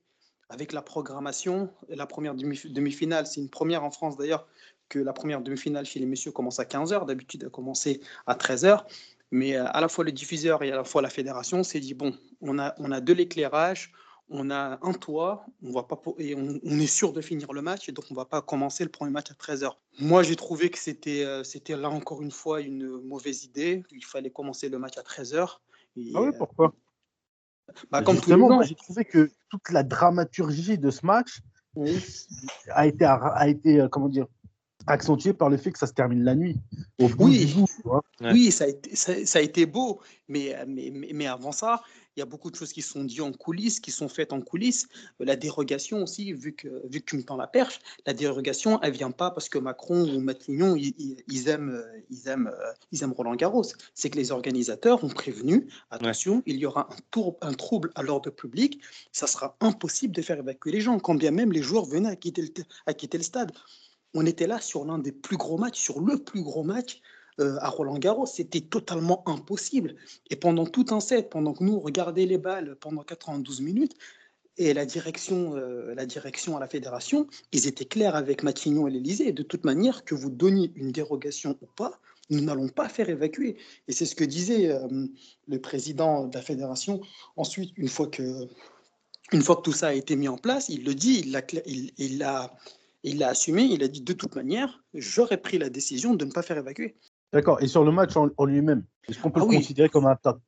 avec 0.50 0.72
la 0.74 0.82
programmation, 0.82 1.70
la 1.89 2.05
première 2.05 2.36
demi- 2.36 2.60
demi-finale, 2.72 3.25
c'est 3.27 3.39
une 3.41 3.50
première 3.50 3.84
en 3.84 3.91
France 3.91 4.17
d'ailleurs, 4.17 4.48
que 4.89 5.00
la 5.00 5.13
première 5.13 5.41
demi-finale 5.41 5.86
chez 5.86 6.00
les 6.00 6.05
messieurs 6.05 6.32
commence 6.32 6.60
à 6.60 6.65
15h. 6.65 7.05
D'habitude, 7.05 7.43
elle 7.43 7.50
commençait 7.50 8.00
à 8.27 8.36
13h. 8.36 8.86
Mais 9.32 9.55
à 9.55 9.82
la 9.82 9.88
fois 9.88 10.03
le 10.03 10.12
diffuseur 10.12 10.62
et 10.62 10.72
à 10.72 10.75
la 10.75 10.84
fois 10.84 11.01
la 11.01 11.10
fédération 11.10 11.63
s'est 11.63 11.79
dit 11.79 11.96
bon, 11.96 12.13
on 12.41 12.60
a, 12.60 12.75
on 12.77 12.91
a 12.91 13.01
de 13.01 13.13
l'éclairage, 13.13 13.91
on 14.30 14.50
a 14.50 14.80
un 14.82 14.94
toit, 14.94 15.46
on 15.63 15.72
va 15.72 15.84
pas 15.84 16.00
et 16.18 16.36
on, 16.36 16.60
on 16.63 16.80
est 16.80 16.88
sûr 16.88 17.13
de 17.13 17.22
finir 17.22 17.53
le 17.53 17.62
match 17.62 17.89
et 17.89 17.92
donc 17.92 18.06
on 18.10 18.13
va 18.15 18.25
pas 18.25 18.42
commencer 18.42 18.84
le 18.84 18.89
premier 18.89 19.12
match 19.12 19.32
à 19.32 19.34
13h. 19.34 19.72
Moi, 20.00 20.24
j'ai 20.24 20.36
trouvé 20.36 20.70
que 20.70 20.80
c'était 20.80 21.24
euh, 21.24 21.44
c'était 21.44 21.75
là 21.75 21.89
encore 21.89 22.22
une 22.22 22.32
fois 22.32 22.62
une 22.62 22.88
mauvaise 23.01 23.44
idée. 23.44 23.84
Il 23.92 24.03
fallait 24.03 24.32
commencer 24.32 24.70
le 24.70 24.80
match 24.80 24.98
à 24.98 25.01
13h. 25.01 25.58
Et, 25.98 26.12
Ah 26.15 26.22
oui, 26.22 26.30
euh, 26.30 26.32
pourquoi? 26.38 26.74
bah, 27.92 28.01
comme 28.01 28.15
Justement, 28.15 28.62
j'ai 28.63 28.75
trouvé 28.75 29.06
que 29.06 29.30
toute 29.50 29.70
la 29.70 29.84
dramaturgie 29.84 30.77
de 30.77 30.89
ce 30.89 31.06
match 31.06 31.42
a 32.72 32.88
été, 32.88 33.06
a 33.06 33.48
été 33.48 33.82
euh, 33.82 33.88
comment 33.88 34.10
dire, 34.10 34.27
accentuée 34.88 35.34
par 35.34 35.50
le 35.50 35.58
fait 35.58 35.72
que 35.72 35.80
ça 35.80 35.88
se 35.88 35.94
termine 35.94 36.24
la 36.24 36.36
nuit. 36.36 36.60
Au 37.00 37.08
bout 37.08 37.25
Oui. 37.25 37.46
du 37.46 37.53
bout, 37.53 37.68
tu 37.68 37.82
vois. 37.84 38.03
Ouais. 38.22 38.32
Oui, 38.32 38.51
ça 38.51 38.65
a 38.65 38.68
été, 38.68 38.96
ça, 38.96 39.25
ça 39.25 39.39
a 39.39 39.42
été 39.42 39.65
beau, 39.65 40.01
mais, 40.27 40.56
mais, 40.68 40.92
mais, 40.94 41.12
mais 41.13 41.27
avant 41.27 41.51
ça, 41.51 41.82
il 42.15 42.20
y 42.20 42.24
a 42.24 42.25
beaucoup 42.25 42.51
de 42.51 42.55
choses 42.55 42.74
qui 42.74 42.82
sont 42.82 43.03
dites 43.03 43.22
en 43.22 43.32
coulisses, 43.32 43.79
qui 43.79 43.91
sont 43.91 44.08
faites 44.08 44.34
en 44.34 44.41
coulisses. 44.41 44.88
La 45.20 45.36
dérogation 45.36 46.03
aussi, 46.03 46.34
vu 46.34 46.53
que, 46.53 46.67
vu 46.88 47.01
que 47.01 47.05
tu 47.05 47.17
me 47.17 47.24
tends 47.24 47.38
la 47.38 47.48
perche, 47.48 47.79
la 48.05 48.13
dérogation, 48.13 48.79
elle 48.82 48.93
vient 48.93 49.12
pas 49.12 49.32
parce 49.32 49.50
que 49.50 49.58
Macron 49.58 50.03
ou 50.13 50.20
Matignon, 50.20 50.75
ils, 50.75 50.93
ils, 51.27 51.50
aiment, 51.50 51.84
ils, 52.10 52.27
aiment, 52.27 52.51
ils 52.91 53.03
aiment 53.03 53.13
Roland 53.13 53.36
Garros. 53.36 53.65
C'est 53.93 54.10
que 54.10 54.17
les 54.17 54.32
organisateurs 54.32 55.03
ont 55.03 55.10
prévenu, 55.10 55.67
attention, 55.89 56.43
il 56.46 56.58
y 56.58 56.65
aura 56.65 56.88
un, 56.91 56.96
tour, 57.12 57.38
un 57.41 57.53
trouble 57.53 57.91
à 57.96 58.03
l'ordre 58.03 58.29
public, 58.29 58.79
ça 59.12 59.27
sera 59.27 59.58
impossible 59.60 60.15
de 60.15 60.22
faire 60.22 60.38
évacuer 60.38 60.72
les 60.72 60.82
gens, 60.82 61.00
quand 61.00 61.15
bien 61.15 61.32
même 61.32 61.51
les 61.51 61.62
joueurs 61.62 61.86
venaient 61.86 62.10
à 62.10 62.15
quitter 62.15 62.43
le, 62.43 62.50
à 62.86 62.93
quitter 62.93 63.17
le 63.17 63.24
stade. 63.24 63.51
On 64.13 64.25
était 64.25 64.48
là 64.48 64.62
sur 64.62 64.86
l'un 64.86 65.00
des 65.00 65.12
plus 65.12 65.38
gros 65.38 65.58
matchs, 65.58 65.82
sur 65.82 66.00
le 66.00 66.24
plus 66.24 66.43
gros 66.43 66.63
match 66.63 67.01
euh, 67.40 67.58
à 67.60 67.70
Roland 67.70 67.98
Garros. 67.98 68.25
C'était 68.25 68.62
totalement 68.62 69.28
impossible. 69.28 69.96
Et 70.30 70.36
pendant 70.36 70.66
tout 70.66 70.86
un 70.92 71.00
set, 71.00 71.30
pendant 71.30 71.54
que 71.54 71.63
nous, 71.63 71.82
on 71.84 72.12
les 72.16 72.38
balles 72.38 72.75
pendant 72.80 73.04
92 73.04 73.62
minutes, 73.62 73.96
et 74.58 74.74
la 74.74 74.86
direction, 74.86 75.56
euh, 75.56 75.96
la 75.96 76.06
direction 76.06 76.58
à 76.58 76.60
la 76.60 76.68
fédération, 76.68 77.28
ils 77.52 77.68
étaient 77.68 77.86
clairs 77.86 78.16
avec 78.16 78.44
Matignon 78.44 78.88
et 78.88 78.92
l'Elysée. 78.92 79.32
De 79.32 79.44
toute 79.44 79.63
manière, 79.63 80.06
que 80.06 80.13
vous 80.13 80.30
donniez 80.30 80.72
une 80.75 80.92
dérogation 80.92 81.58
ou 81.62 81.66
pas, 81.75 82.00
nous 82.30 82.42
n'allons 82.42 82.70
pas 82.70 82.88
faire 82.88 83.10
évacuer. 83.10 83.58
Et 83.88 83.94
c'est 83.94 84.06
ce 84.06 84.16
que 84.16 84.24
disait 84.24 84.70
euh, 84.70 85.08
le 85.48 85.60
président 85.60 86.28
de 86.28 86.36
la 86.36 86.42
fédération. 86.42 87.02
Ensuite, 87.36 87.74
une 87.78 87.88
fois 87.88 88.08
que, 88.08 88.48
une 89.32 89.42
fois 89.42 89.56
que 89.56 89.62
tout 89.62 89.74
ça 89.74 89.88
a 89.88 89.94
été 89.94 90.16
mis 90.16 90.28
en 90.28 90.38
place, 90.38 90.70
il 90.70 90.84
le 90.84 90.94
dit, 90.94 91.22
il 91.25 91.32
l'a 91.32 91.42
il, 91.66 91.92
il 93.04 93.24
assumé, 93.24 93.63
il 93.63 93.84
a 93.84 93.88
dit 93.88 94.02
de 94.02 94.13
toute 94.13 94.36
manière, 94.36 94.84
j'aurais 94.94 95.38
pris 95.38 95.58
la 95.58 95.70
décision 95.70 96.13
de 96.13 96.25
ne 96.25 96.32
pas 96.32 96.42
faire 96.42 96.58
évacuer. 96.58 96.96
D'accord. 97.34 97.62
Et 97.62 97.68
sur 97.68 97.84
le 97.84 97.92
match 97.92 98.16
en, 98.16 98.46
lui-même, 98.46 98.86
est-ce 99.08 99.20
qu'on 99.20 99.32
peut 99.32 99.42
ah 99.42 99.46
le 99.50 99.58
considérer 99.58 99.90
comme 99.90 100.06
un 100.06 100.16
top 100.16 100.40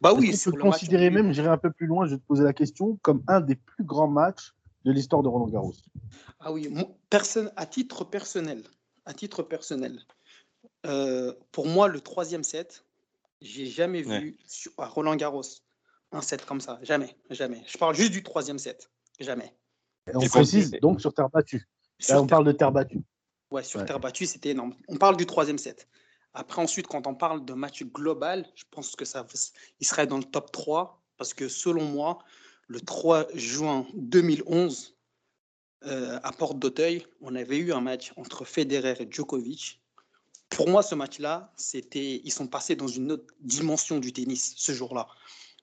Bah 0.00 0.14
oui, 0.14 0.34
on 0.34 0.50
peut 0.50 0.56
le, 0.56 0.62
considérer 0.62 1.10
même, 1.10 1.32
j'irai 1.32 1.48
un 1.48 1.58
peu 1.58 1.70
plus 1.70 1.86
loin, 1.86 2.06
je 2.06 2.12
vais 2.12 2.16
te 2.18 2.26
poser 2.26 2.42
la 2.42 2.54
question, 2.54 2.98
comme 3.02 3.22
un 3.28 3.40
des 3.40 3.56
plus 3.56 3.84
grands 3.84 4.08
matchs 4.08 4.54
de 4.84 4.92
l'histoire 4.92 5.22
de 5.22 5.28
Roland 5.28 5.48
Garros? 5.48 5.74
Ah 6.40 6.52
oui, 6.52 6.68
personne, 7.10 7.52
à 7.56 7.66
titre 7.66 8.04
personnel, 8.04 8.62
à 9.04 9.12
titre 9.12 9.42
personnel, 9.42 10.00
euh, 10.86 11.34
pour 11.52 11.66
moi, 11.66 11.88
le 11.88 12.00
troisième 12.00 12.44
set, 12.44 12.84
j'ai 13.42 13.66
jamais 13.66 14.02
vu 14.02 14.38
à 14.78 14.86
Roland 14.86 15.16
Garros 15.16 15.42
un 16.12 16.22
set 16.22 16.46
comme 16.46 16.60
ça. 16.60 16.78
Jamais, 16.82 17.14
jamais. 17.30 17.62
Je 17.66 17.76
parle 17.76 17.94
juste 17.94 18.12
du 18.12 18.22
troisième 18.22 18.58
set. 18.58 18.90
Jamais. 19.20 19.52
Et 20.08 20.16
on 20.16 20.20
précise 20.20 20.70
donc 20.80 21.00
sur 21.00 21.12
terre 21.12 21.28
battue. 21.28 21.68
Là, 22.08 22.22
on 22.22 22.26
parle 22.26 22.44
de 22.44 22.52
terre 22.52 22.72
battue. 22.72 23.02
Ouais, 23.50 23.62
sur 23.62 23.84
terre 23.84 24.00
battue, 24.00 24.26
c'était 24.26 24.50
énorme. 24.50 24.74
On 24.88 24.96
parle 24.96 25.16
du 25.16 25.26
troisième 25.26 25.58
set. 25.58 25.88
Après, 26.38 26.60
ensuite, 26.60 26.86
quand 26.86 27.06
on 27.06 27.14
parle 27.14 27.46
de 27.46 27.54
match 27.54 27.82
global, 27.84 28.46
je 28.54 28.64
pense 28.70 28.94
que 28.94 29.06
ça, 29.06 29.26
il 29.80 29.86
serait 29.86 30.06
dans 30.06 30.18
le 30.18 30.24
top 30.24 30.52
3 30.52 31.02
parce 31.16 31.32
que 31.32 31.48
selon 31.48 31.86
moi, 31.86 32.18
le 32.68 32.78
3 32.78 33.28
juin 33.34 33.86
2011, 33.94 34.94
euh, 35.86 36.20
à 36.22 36.32
Porte 36.32 36.58
d'Auteuil, 36.58 37.06
on 37.22 37.34
avait 37.34 37.56
eu 37.56 37.72
un 37.72 37.80
match 37.80 38.12
entre 38.16 38.44
Federer 38.44 38.96
et 39.00 39.08
Djokovic. 39.10 39.80
Pour 40.50 40.68
moi, 40.68 40.82
ce 40.82 40.94
match-là, 40.94 41.54
c'était, 41.56 42.20
ils 42.22 42.32
sont 42.32 42.48
passés 42.48 42.76
dans 42.76 42.86
une 42.86 43.12
autre 43.12 43.32
dimension 43.40 43.98
du 43.98 44.12
tennis 44.12 44.52
ce 44.56 44.72
jour-là. 44.72 45.08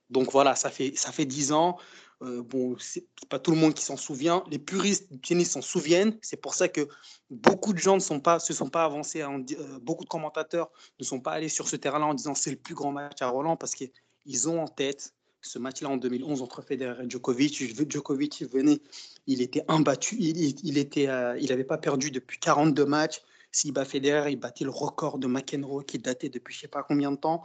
Donc 0.10 0.32
voilà, 0.32 0.56
ça 0.56 0.72
fait, 0.72 0.94
ça 0.96 1.12
fait 1.12 1.25
10 1.25 1.51
ans. 1.51 1.77
Euh, 2.22 2.43
bon, 2.43 2.75
c'est 2.79 3.05
pas 3.29 3.39
tout 3.39 3.51
le 3.51 3.58
monde 3.58 3.74
qui 3.74 3.84
s'en 3.84 3.98
souvient. 3.98 4.43
Les 4.50 4.60
puristes 4.60 5.12
du 5.12 5.20
tennis 5.20 5.51
s'en 5.51 5.62
souviennent. 5.62 6.17
C'est 6.22 6.41
pour 6.41 6.53
ça 6.53 6.67
que 6.67 6.88
beaucoup 7.29 7.74
de 7.74 7.79
gens 7.79 7.96
ne 7.96 8.01
sont 8.01 8.20
pas, 8.20 8.39
se 8.39 8.53
sont 8.53 8.70
pas 8.70 8.86
avancés. 8.86 9.22
Euh, 9.22 9.39
beaucoup 9.82 10.03
de 10.03 10.10
commentateurs 10.10 10.72
ne 11.00 11.05
sont 11.05 11.20
pas 11.20 11.32
allés 11.32 11.50
sur 11.50 11.67
ce 11.67 11.75
terrain-là 11.75 12.05
en 12.05 12.13
disant 12.13 12.36
c'est 12.36 12.51
le 12.51 12.58
plus 12.58 12.75
grand 12.75 12.91
match 12.91 13.22
à 13.22 13.27
Roland 13.27 13.58
parce 13.58 13.75
qu'ils 13.75 14.50
ont 14.50 14.62
en 14.62 14.67
tête 14.67 15.13
ce 15.41 15.60
match-là 15.60 15.89
en 15.89 15.98
2011 15.98 16.41
entre 16.41 16.62
Federer 16.62 17.03
et 17.03 17.10
Djokovic. 17.10 17.91
Djokovic 17.91 18.43
venait, 18.51 18.79
il 19.27 19.41
était 19.41 19.63
imbattu. 19.67 20.15
Il, 20.17 20.38
il 20.65 20.77
était, 20.77 21.08
euh, 21.10 21.38
il 21.39 21.50
n'avait 21.50 21.65
pas 21.65 21.77
perdu 21.77 22.12
depuis 22.12 22.39
42 22.39 22.86
matchs. 22.86 23.22
S'il 23.51 23.72
bat 23.72 23.86
Federer, 23.86 24.32
il 24.32 24.38
battait 24.38 24.63
le 24.63 24.72
record 24.72 25.20
de 25.20 25.27
McEnroe 25.27 25.84
qui 25.84 26.00
datait 26.00 26.29
depuis 26.29 26.55
je 26.55 26.62
sais 26.62 26.67
pas 26.67 26.82
combien 26.82 27.12
de 27.12 27.17
temps 27.17 27.43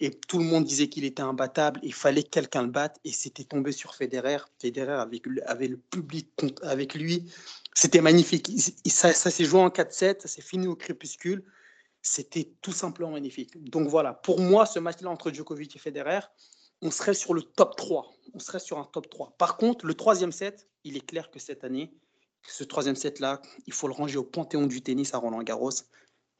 et 0.00 0.10
tout 0.10 0.38
le 0.38 0.44
monde 0.44 0.64
disait 0.64 0.88
qu'il 0.88 1.04
était 1.04 1.22
imbattable, 1.22 1.80
il 1.82 1.94
fallait 1.94 2.22
que 2.22 2.30
quelqu'un 2.30 2.62
le 2.62 2.68
batte, 2.68 2.98
et 3.04 3.12
c'était 3.12 3.44
tombé 3.44 3.72
sur 3.72 3.94
Federer. 3.94 4.38
Federer 4.60 5.04
avait 5.46 5.68
le 5.68 5.76
public 5.76 6.28
avec 6.62 6.94
lui, 6.94 7.30
c'était 7.74 8.00
magnifique. 8.00 8.50
ça, 8.86 9.12
s'est 9.12 9.44
joué 9.44 9.60
en 9.60 9.68
4-7, 9.68 10.20
ça 10.20 10.28
s'est 10.28 10.42
fini 10.42 10.66
au 10.66 10.76
crépuscule, 10.76 11.44
c'était 12.02 12.50
tout 12.60 12.72
simplement 12.72 13.12
magnifique. 13.12 13.62
Donc 13.70 13.88
voilà, 13.88 14.14
pour 14.14 14.40
moi, 14.40 14.66
ce 14.66 14.78
match-là 14.78 15.10
entre 15.10 15.32
Djokovic 15.32 15.76
et 15.76 15.78
Federer, 15.78 16.20
on 16.82 16.90
serait 16.90 17.14
sur 17.14 17.32
le 17.32 17.42
top 17.42 17.76
3, 17.76 18.12
on 18.34 18.38
serait 18.38 18.58
sur 18.58 18.78
un 18.78 18.84
top 18.84 19.08
3. 19.08 19.34
Par 19.38 19.56
contre, 19.56 19.86
le 19.86 19.94
troisième 19.94 20.32
set, 20.32 20.68
il 20.82 20.96
est 20.96 21.06
clair 21.06 21.30
que 21.30 21.38
cette 21.38 21.64
année, 21.64 21.92
ce 22.46 22.62
troisième 22.64 22.96
set-là, 22.96 23.40
il 23.66 23.72
faut 23.72 23.88
le 23.88 23.94
ranger 23.94 24.18
au 24.18 24.24
panthéon 24.24 24.66
du 24.66 24.82
tennis 24.82 25.14
à 25.14 25.18
Roland 25.18 25.42
Garros. 25.42 25.70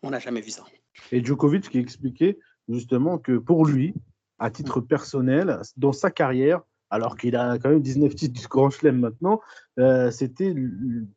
On 0.03 0.11
n'a 0.11 0.19
jamais 0.19 0.43
vu 0.43 0.51
ça. 0.51 0.65
Et 1.13 1.25
Djokovic 1.25 1.71
qui 1.71 1.79
expliquait 1.79 2.39
justement 2.69 3.19
que 3.19 3.39
pour 3.39 3.67
lui, 3.67 3.95
à 4.39 4.51
titre 4.51 4.81
personnel, 4.81 5.61
dans 5.77 5.93
sa 5.93 6.11
carrière, 6.11 6.63
alors 6.91 7.17
qu'il 7.17 7.35
a 7.35 7.59
quand 7.59 7.71
même 7.71 7.81
19 7.81 8.15
titres 8.15 8.41
du 8.41 8.47
Grand 8.47 8.71
Chelem 8.71 9.01
maintenant, 9.01 9.41
euh, 9.79 10.11
c'était 10.11 10.55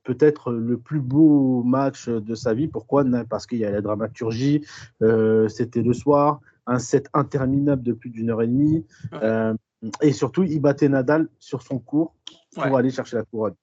peut-être 0.03 0.51
le 0.51 0.77
plus 0.77 1.01
beau 1.01 1.61
match 1.63 2.09
de 2.09 2.35
sa 2.35 2.53
vie. 2.53 2.67
Pourquoi? 2.67 3.03
Parce 3.29 3.45
qu'il 3.45 3.59
y 3.59 3.65
a 3.65 3.71
la 3.71 3.81
dramaturgie, 3.81 4.65
euh, 5.01 5.47
c'était 5.47 5.83
le 5.83 5.93
soir, 5.93 6.39
un 6.65 6.79
set 6.79 7.07
interminable 7.13 7.83
de 7.83 7.93
plus 7.93 8.09
d'une 8.09 8.29
heure 8.29 8.41
et 8.41 8.47
demie, 8.47 8.85
euh, 9.13 9.53
et 10.01 10.11
surtout, 10.11 10.43
il 10.43 10.59
battait 10.59 10.89
Nadal 10.89 11.27
sur 11.39 11.61
son 11.61 11.79
cours 11.79 12.15
pour 12.55 12.77
aller 12.77 12.89
chercher 12.89 13.17
la 13.17 13.23
couronne. 13.23 13.53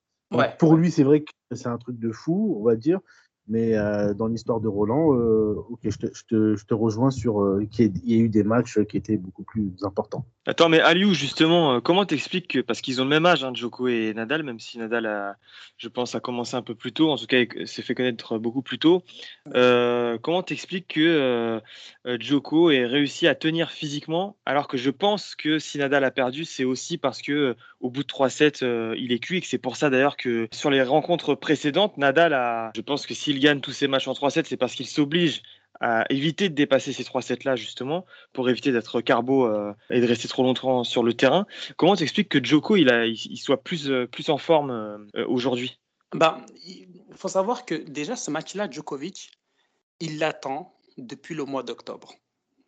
Pour 0.58 0.76
lui, 0.76 0.90
c'est 0.90 1.04
vrai 1.04 1.22
que 1.22 1.32
c'est 1.52 1.68
un 1.68 1.78
truc 1.78 1.98
de 1.98 2.10
fou, 2.10 2.56
on 2.58 2.64
va 2.64 2.76
dire, 2.76 3.00
mais 3.46 3.76
euh, 3.76 4.14
dans 4.14 4.26
l'histoire 4.26 4.60
de 4.60 4.68
Roland, 4.68 5.14
euh, 5.14 5.56
je 5.82 6.64
te, 6.64 6.74
rejoins 6.74 7.10
sur 7.10 7.42
euh, 7.42 7.66
qu'il 7.70 7.92
y 8.04 8.14
ait 8.14 8.18
eu 8.18 8.28
des 8.30 8.42
matchs 8.42 8.78
qui 8.84 8.96
étaient 8.96 9.18
beaucoup 9.18 9.42
plus 9.42 9.72
importants. 9.82 10.24
Attends, 10.46 10.68
mais 10.68 10.80
Aliou, 10.80 11.14
justement, 11.14 11.80
comment 11.80 12.04
t'expliques 12.04 12.48
que, 12.48 12.60
parce 12.60 12.80
qu'ils 12.80 13.00
ont 13.00 13.04
le 13.04 13.10
même 13.10 13.26
âge, 13.26 13.44
hein, 13.44 13.52
Joko 13.54 13.88
et 13.88 14.12
Nadal, 14.14 14.42
même 14.42 14.60
si 14.60 14.78
Nadal 14.78 15.06
a, 15.06 15.36
je 15.76 15.88
pense, 15.88 16.14
a 16.14 16.20
commencé 16.20 16.54
un 16.54 16.62
peu 16.62 16.74
plus 16.74 16.92
tôt, 16.92 17.10
en 17.10 17.16
tout 17.16 17.26
cas, 17.26 17.44
s'est 17.64 17.82
fait 17.82 17.94
connaître 17.94 18.38
beaucoup 18.38 18.62
plus 18.62 18.78
tôt. 18.78 19.02
comment 19.52 20.42
t'expliques 20.42 20.88
que 20.88 21.60
Joko 22.20 22.70
ait 22.70 22.84
réussi 22.84 23.26
à 23.26 23.34
tenir 23.34 23.70
physiquement, 23.70 24.36
alors 24.44 24.68
que 24.68 24.76
je 24.76 24.90
pense 24.90 25.34
que 25.34 25.58
si 25.58 25.78
Nadal 25.78 26.04
a 26.04 26.10
perdu, 26.10 26.44
c'est 26.44 26.64
aussi 26.64 26.98
parce 26.98 27.22
que 27.22 27.56
au 27.80 27.90
bout 27.90 28.02
de 28.02 28.08
3-7, 28.08 28.94
il 28.98 29.12
est 29.12 29.18
cuit, 29.18 29.38
et 29.38 29.40
que 29.40 29.46
c'est 29.46 29.58
pour 29.58 29.76
ça 29.76 29.88
d'ailleurs 29.88 30.18
que 30.18 30.48
sur 30.52 30.70
les 30.70 30.82
rencontres 30.82 31.34
précédentes, 31.34 31.96
Nadal 31.96 32.34
a, 32.34 32.70
je 32.76 32.82
pense 32.82 33.06
que 33.06 33.14
si 33.14 33.33
s'il 33.34 33.42
gagne 33.42 33.60
tous 33.60 33.72
ses 33.72 33.88
matchs 33.88 34.06
en 34.06 34.12
3-7, 34.12 34.44
c'est 34.46 34.56
parce 34.56 34.74
qu'il 34.74 34.86
s'oblige 34.86 35.42
à 35.80 36.04
éviter 36.08 36.48
de 36.48 36.54
dépasser 36.54 36.92
ces 36.92 37.02
3-7-là, 37.02 37.56
justement, 37.56 38.06
pour 38.32 38.48
éviter 38.48 38.70
d'être 38.70 39.00
carbo 39.00 39.46
euh, 39.46 39.72
et 39.90 40.00
de 40.00 40.06
rester 40.06 40.28
trop 40.28 40.44
longtemps 40.44 40.84
sur 40.84 41.02
le 41.02 41.14
terrain. 41.14 41.46
Comment 41.76 41.96
t'expliques 41.96 42.28
que 42.28 42.42
Joko, 42.42 42.76
il, 42.76 42.90
a, 42.90 43.06
il, 43.06 43.36
soit 43.36 43.62
plus, 43.62 43.90
euh, 43.90 44.06
plus 44.06 44.30
en 44.30 44.38
forme 44.38 44.70
euh, 44.70 45.26
aujourd'hui? 45.26 45.80
Bah, 46.12 46.46
Il 46.64 46.86
faut 47.16 47.28
savoir 47.28 47.64
que 47.64 47.74
déjà, 47.74 48.14
ce 48.14 48.30
match-là, 48.30 48.70
Djokovic, 48.70 49.32
il 49.98 50.20
l'attend 50.20 50.72
depuis 50.96 51.34
le 51.34 51.44
mois 51.44 51.64
d'octobre, 51.64 52.14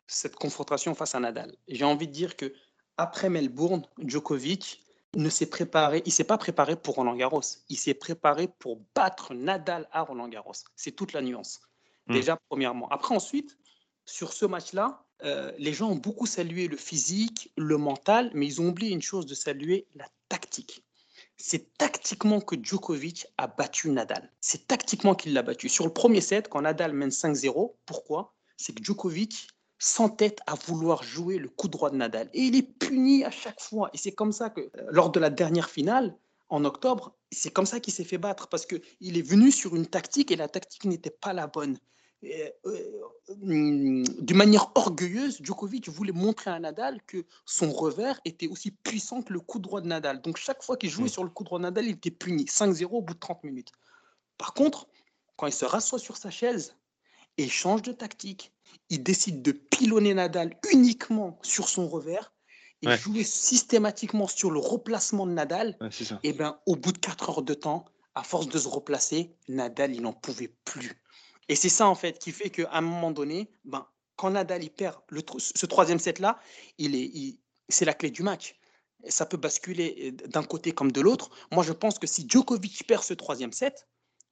cette 0.09 0.35
confrontation 0.35 0.97
face 0.97 1.15
à 1.15 1.21
Nadal. 1.21 1.55
J'ai 1.69 1.85
envie 1.85 2.09
de 2.09 2.13
dire 2.13 2.37
que 2.37 2.53
après 2.97 3.29
Melbourne, 3.29 3.83
Djokovic, 3.99 4.83
ne 5.17 5.31
s'est 5.31 5.47
préparé, 5.47 6.03
il 6.05 6.13
s'est 6.13 6.25
pas 6.25 6.39
préparé 6.39 6.77
pour 6.77 6.97
Roland 6.97 7.17
Garros. 7.17 7.41
Il 7.69 7.77
s'est 7.77 7.95
préparé 7.95 8.49
pour 8.49 8.81
battre 8.95 9.35
Nadal 9.35 9.89
à 9.91 10.03
Roland 10.03 10.29
Garros. 10.29 10.53
C'est 10.77 10.93
toute 10.93 11.13
la 11.13 11.23
nuance. 11.23 11.61
Hmm. 12.07 12.13
Déjà, 12.13 12.39
premièrement. 12.49 12.89
Après, 12.91 13.15
ensuite, 13.15 13.57
sur 14.05 14.33
ce 14.33 14.45
match-là, 14.45 15.05
euh, 15.25 15.53
les 15.59 15.73
gens 15.73 15.91
ont 15.91 15.97
beaucoup 15.97 16.27
salué 16.27 16.69
le 16.69 16.77
physique, 16.77 17.51
le 17.57 17.79
mental, 17.79 18.31
mais 18.35 18.47
ils 18.47 18.61
ont 18.61 18.69
oublié 18.69 18.93
une 18.93 19.03
chose 19.03 19.27
de 19.27 19.35
saluer 19.35 19.87
la 19.95 20.07
tactique. 20.29 20.85
C'est 21.39 21.77
tactiquement 21.79 22.41
que 22.41 22.57
Djokovic 22.63 23.27
a 23.39 23.47
battu 23.47 23.91
Nadal. 23.91 24.31
C'est 24.41 24.67
tactiquement 24.67 25.15
qu'il 25.15 25.33
l'a 25.33 25.43
battu. 25.43 25.69
Sur 25.69 25.87
le 25.87 25.93
premier 25.93 26.21
set, 26.21 26.49
quand 26.49 26.63
Nadal 26.63 26.93
mène 26.93 27.11
5-0, 27.11 27.75
pourquoi? 27.87 28.35
C'est 28.57 28.75
que 28.75 28.85
Djokovic 28.85 29.49
s'entête 29.79 30.41
à 30.47 30.55
vouloir 30.55 31.03
jouer 31.03 31.39
le 31.39 31.49
coup 31.49 31.69
droit 31.69 31.91
de 31.91 31.97
Nadal. 31.97 32.31
Et 32.33 32.43
il 32.43 32.57
est 32.57 32.63
puni 32.63 33.25
à 33.25 33.31
chaque 33.31 33.61
fois. 33.61 33.91
Et 33.93 33.99
c'est 33.99 34.13
comme 34.13 34.33
ça 34.33 34.51
que, 34.51 34.61
euh, 34.61 34.87
lors 34.91 35.11
de 35.11 35.21
la 35.21 35.31
dernière 35.31 35.69
finale, 35.69 36.17
en 36.49 36.65
octobre, 36.65 37.15
c'est 37.33 37.51
comme 37.51 37.67
ça 37.67 37.81
qu'il 37.81 37.93
s'est 37.93 38.05
fait 38.05 38.19
battre, 38.19 38.49
parce 38.49 38.67
qu'il 38.67 39.19
est 39.19 39.29
venu 39.29 39.51
sur 39.51 39.75
une 39.75 39.87
tactique 39.87 40.31
et 40.31 40.37
la 40.37 40.49
tactique 40.49 40.85
n'était 40.85 41.11
pas 41.11 41.33
la 41.33 41.47
bonne. 41.47 41.79
Euh, 42.25 42.51
hum, 43.29 44.05
d'une 44.05 44.37
manière 44.37 44.71
orgueilleuse, 44.75 45.39
Djokovic 45.43 45.89
voulait 45.89 46.13
montrer 46.13 46.51
à 46.51 46.59
Nadal 46.59 47.01
que 47.07 47.27
son 47.45 47.71
revers 47.71 48.21
était 48.25 48.49
aussi 48.49 48.71
puissant 48.71 49.23
que 49.23 49.33
le 49.33 49.41
coup 49.41 49.59
droit 49.59 49.81
de 49.81 49.87
Nadal. 49.87 50.23
Donc 50.23 50.37
chaque 50.37 50.63
fois 50.63 50.77
qu'il 50.77 50.91
jouait 50.91 51.05
mm. 51.05 51.09
sur 51.09 51.25
le 51.25 51.31
coup 51.31 51.45
droit 51.45 51.59
de 51.59 51.65
Nadal, 51.65 51.87
il 51.87 51.93
était 51.93 52.11
puni. 52.11 52.45
5-0 52.45 52.87
au 52.87 53.03
bout 53.03 53.15
de 53.15 53.19
30 53.19 53.45
minutes. 53.45 53.73
Par 54.39 54.55
contre, 54.55 54.89
quand 55.37 55.47
il 55.47 55.53
se 55.53 55.65
rassoit 55.65 55.99
sur 55.99 56.17
sa 56.17 56.31
chaise 56.31 56.75
et 57.39 57.49
change 57.49 57.83
de 57.83 57.93
tactique, 57.93 58.53
il 58.89 59.03
décide 59.03 59.43
de 59.43 59.53
pilonner 59.53 60.15
Nadal 60.15 60.59
uniquement 60.73 61.39
sur 61.43 61.69
son 61.69 61.89
revers, 61.89 62.33
et 62.83 62.97
jouait 62.97 63.25
systématiquement 63.25 64.29
sur 64.29 64.51
le 64.51 64.61
replacement 64.61 65.27
de 65.27 65.33
Nadal, 65.33 65.79
et 66.23 66.33
ben, 66.33 66.61
au 66.67 66.77
bout 66.77 66.93
de 66.93 66.99
4 66.99 67.31
heures 67.31 67.43
de 67.43 67.55
temps, 67.55 67.85
à 68.15 68.23
force 68.23 68.49
de 68.49 68.59
se 68.59 68.69
replacer, 68.69 69.35
Nadal, 69.49 69.95
il 69.95 70.03
n'en 70.03 70.13
pouvait 70.13 70.55
plus. 70.65 71.03
Et 71.49 71.57
c'est 71.57 71.69
ça, 71.69 71.87
en 71.87 71.95
fait, 71.95 72.19
qui 72.19 72.33
fait 72.33 72.51
qu'à 72.51 72.69
un 72.73 72.81
moment 72.81 73.11
donné, 73.11 73.51
ben, 73.65 73.87
quand 74.17 74.31
Nadal 74.31 74.63
il 74.65 74.71
perd 74.71 74.97
le, 75.09 75.23
ce 75.39 75.67
troisième 75.67 75.99
set-là, 75.99 76.41
il 76.79 76.95
est, 76.95 77.39
c'est 77.69 77.85
la 77.85 77.95
clé 77.95 78.11
du 78.11 78.23
match. 78.23 78.57
ça 79.09 79.27
peut 79.27 79.37
basculer 79.37 80.13
d'un 80.13 80.43
côté 80.43 80.73
comme 80.73 80.91
de 80.91 81.01
l'autre. 81.01 81.31
Moi, 81.53 81.63
je 81.63 81.73
pense 81.73 81.99
que 81.99 82.07
si 82.07 82.27
Djokovic 82.29 82.87
perd 82.87 83.03
ce 83.03 83.15
troisième 83.15 83.53
set, 83.53 83.87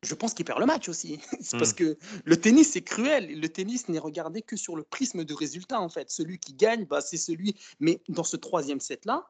je 0.05 0.15
pense 0.15 0.35
qu'il 0.35 0.45
perd 0.45 0.61
le 0.61 0.67
match 0.67 0.89
aussi. 0.89 1.21
c'est 1.41 1.59
parce 1.59 1.73
mmh. 1.73 1.77
que 1.77 1.99
le 2.25 2.37
tennis, 2.41 2.73
c'est 2.73 2.83
cruel. 2.83 3.41
Le 3.41 3.49
tennis 3.49 3.89
n'est 3.89 3.99
regardé 3.99 4.43
que 4.43 4.57
sur 4.57 4.77
le 4.77 4.83
prisme 4.83 5.25
de 5.25 5.35
résultat, 5.35 5.81
en 5.81 5.89
fait. 5.89 6.11
Celui 6.11 6.39
qui 6.39 6.55
gagne, 6.55 6.85
bah, 6.85 7.01
c'est 7.01 7.17
celui. 7.17 7.57
Mais 7.81 8.03
dans 8.09 8.25
ce 8.25 8.37
troisième 8.37 8.81
set-là, 8.81 9.27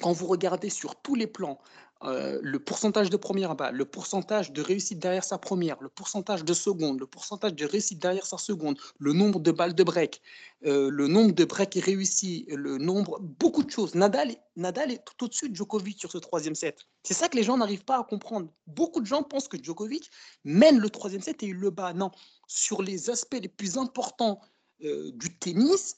quand 0.00 0.12
vous 0.12 0.26
regardez 0.26 0.70
sur 0.70 1.00
tous 1.00 1.14
les 1.14 1.26
plans, 1.26 1.60
euh, 2.02 2.38
le 2.42 2.58
pourcentage 2.58 3.10
de 3.10 3.16
première 3.18 3.54
balle, 3.54 3.74
le 3.74 3.84
pourcentage 3.84 4.52
de 4.52 4.62
réussite 4.62 4.98
derrière 4.98 5.24
sa 5.24 5.36
première, 5.36 5.76
le 5.82 5.90
pourcentage 5.90 6.44
de 6.44 6.54
seconde, 6.54 6.98
le 6.98 7.06
pourcentage 7.06 7.54
de 7.54 7.66
réussite 7.66 7.98
derrière 7.98 8.24
sa 8.24 8.38
seconde, 8.38 8.78
le 8.98 9.12
nombre 9.12 9.38
de 9.38 9.50
balles 9.50 9.74
de 9.74 9.84
break, 9.84 10.22
euh, 10.64 10.88
le 10.90 11.08
nombre 11.08 11.32
de 11.32 11.44
breaks 11.44 11.74
réussis, 11.74 12.46
le 12.48 12.78
nombre, 12.78 13.18
beaucoup 13.20 13.62
de 13.62 13.70
choses. 13.70 13.94
Nadal, 13.94 14.30
est 14.30 15.04
tout 15.04 15.26
au-dessus 15.26 15.50
de 15.50 15.54
Djokovic 15.54 16.00
sur 16.00 16.10
ce 16.10 16.16
troisième 16.16 16.54
set. 16.54 16.86
C'est 17.02 17.12
ça 17.12 17.28
que 17.28 17.36
les 17.36 17.42
gens 17.42 17.58
n'arrivent 17.58 17.84
pas 17.84 17.98
à 17.98 18.04
comprendre. 18.04 18.48
Beaucoup 18.66 19.02
de 19.02 19.06
gens 19.06 19.22
pensent 19.22 19.48
que 19.48 19.62
Djokovic 19.62 20.10
mène 20.44 20.78
le 20.78 20.88
troisième 20.88 21.20
set 21.20 21.42
et 21.42 21.48
il 21.48 21.56
le 21.56 21.68
bat. 21.68 21.92
Non, 21.92 22.12
sur 22.46 22.80
les 22.80 23.10
aspects 23.10 23.38
les 23.42 23.48
plus 23.48 23.76
importants 23.76 24.40
euh, 24.84 25.10
du 25.12 25.36
tennis, 25.36 25.96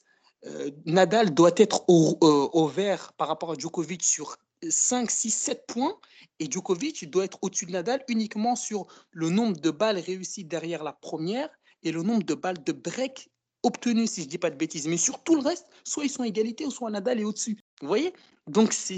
Nadal 0.85 1.33
doit 1.33 1.53
être 1.55 1.85
au, 1.87 2.67
vert 2.67 3.13
par 3.13 3.29
rapport 3.29 3.51
à 3.51 3.55
Djokovic 3.57 4.03
sur 4.03 4.35
5, 4.69 5.09
6, 5.09 5.31
7 5.31 5.65
points. 5.67 5.97
Et 6.39 6.49
Djokovic 6.49 7.09
doit 7.09 7.25
être 7.25 7.39
au-dessus 7.41 7.65
de 7.65 7.71
Nadal 7.71 8.03
uniquement 8.07 8.55
sur 8.55 8.87
le 9.11 9.29
nombre 9.29 9.59
de 9.59 9.71
balles 9.71 9.99
réussies 9.99 10.45
derrière 10.45 10.83
la 10.83 10.93
première 10.93 11.49
et 11.83 11.91
le 11.91 12.03
nombre 12.03 12.23
de 12.23 12.33
balles 12.33 12.63
de 12.63 12.71
break 12.71 13.29
obtenues, 13.63 14.07
si 14.07 14.21
je 14.21 14.25
ne 14.25 14.31
dis 14.31 14.37
pas 14.37 14.49
de 14.49 14.55
bêtises. 14.55 14.87
Mais 14.87 14.97
sur 14.97 15.23
tout 15.23 15.35
le 15.35 15.41
reste, 15.41 15.67
soit 15.83 16.05
ils 16.05 16.09
sont 16.09 16.23
à 16.23 16.27
égalité 16.27 16.65
ou 16.65 16.71
soit 16.71 16.89
Nadal 16.91 17.19
est 17.19 17.23
au-dessus. 17.23 17.57
Vous 17.81 17.87
voyez? 17.87 18.13
Donc, 18.47 18.73
c'est 18.73 18.97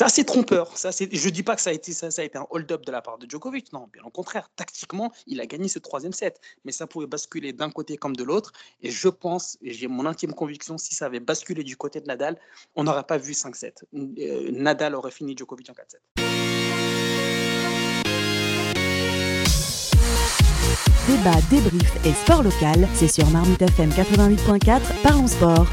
assez 0.00 0.24
trompeur. 0.24 0.76
Ça, 0.76 0.90
je 0.92 1.04
ne 1.04 1.30
dis 1.30 1.42
pas 1.42 1.56
que 1.56 1.62
ça 1.62 1.70
a, 1.70 1.72
été, 1.72 1.92
ça, 1.92 2.12
ça 2.12 2.22
a 2.22 2.24
été 2.24 2.38
un 2.38 2.46
hold-up 2.50 2.86
de 2.86 2.92
la 2.92 3.02
part 3.02 3.18
de 3.18 3.28
Djokovic. 3.28 3.72
Non, 3.72 3.88
bien 3.92 4.02
au 4.04 4.10
contraire. 4.10 4.48
Tactiquement, 4.54 5.12
il 5.26 5.40
a 5.40 5.46
gagné 5.46 5.66
ce 5.68 5.80
troisième 5.80 6.12
set. 6.12 6.40
Mais 6.64 6.70
ça 6.70 6.86
pouvait 6.86 7.08
basculer 7.08 7.52
d'un 7.52 7.70
côté 7.70 7.96
comme 7.96 8.14
de 8.14 8.22
l'autre. 8.22 8.52
Et 8.82 8.90
je 8.90 9.08
pense, 9.08 9.58
et 9.62 9.72
j'ai 9.72 9.88
mon 9.88 10.06
intime 10.06 10.32
conviction, 10.32 10.78
si 10.78 10.94
ça 10.94 11.06
avait 11.06 11.18
basculé 11.18 11.64
du 11.64 11.76
côté 11.76 12.00
de 12.00 12.06
Nadal, 12.06 12.38
on 12.76 12.84
n'aurait 12.84 13.04
pas 13.04 13.18
vu 13.18 13.32
5-7. 13.32 13.82
Euh, 13.94 14.50
Nadal 14.52 14.94
aurait 14.94 15.10
fini 15.10 15.36
Djokovic 15.36 15.68
en 15.70 15.72
4-7. 15.72 15.96
Débat, 21.08 21.40
débrief 21.50 22.06
et 22.06 22.12
sport 22.12 22.44
local, 22.44 22.86
c'est 22.94 23.08
sur 23.08 23.26
Marmite 23.30 23.62
FM 23.62 23.90
88.4, 23.90 24.80
parlons 25.02 25.26
sport. 25.26 25.66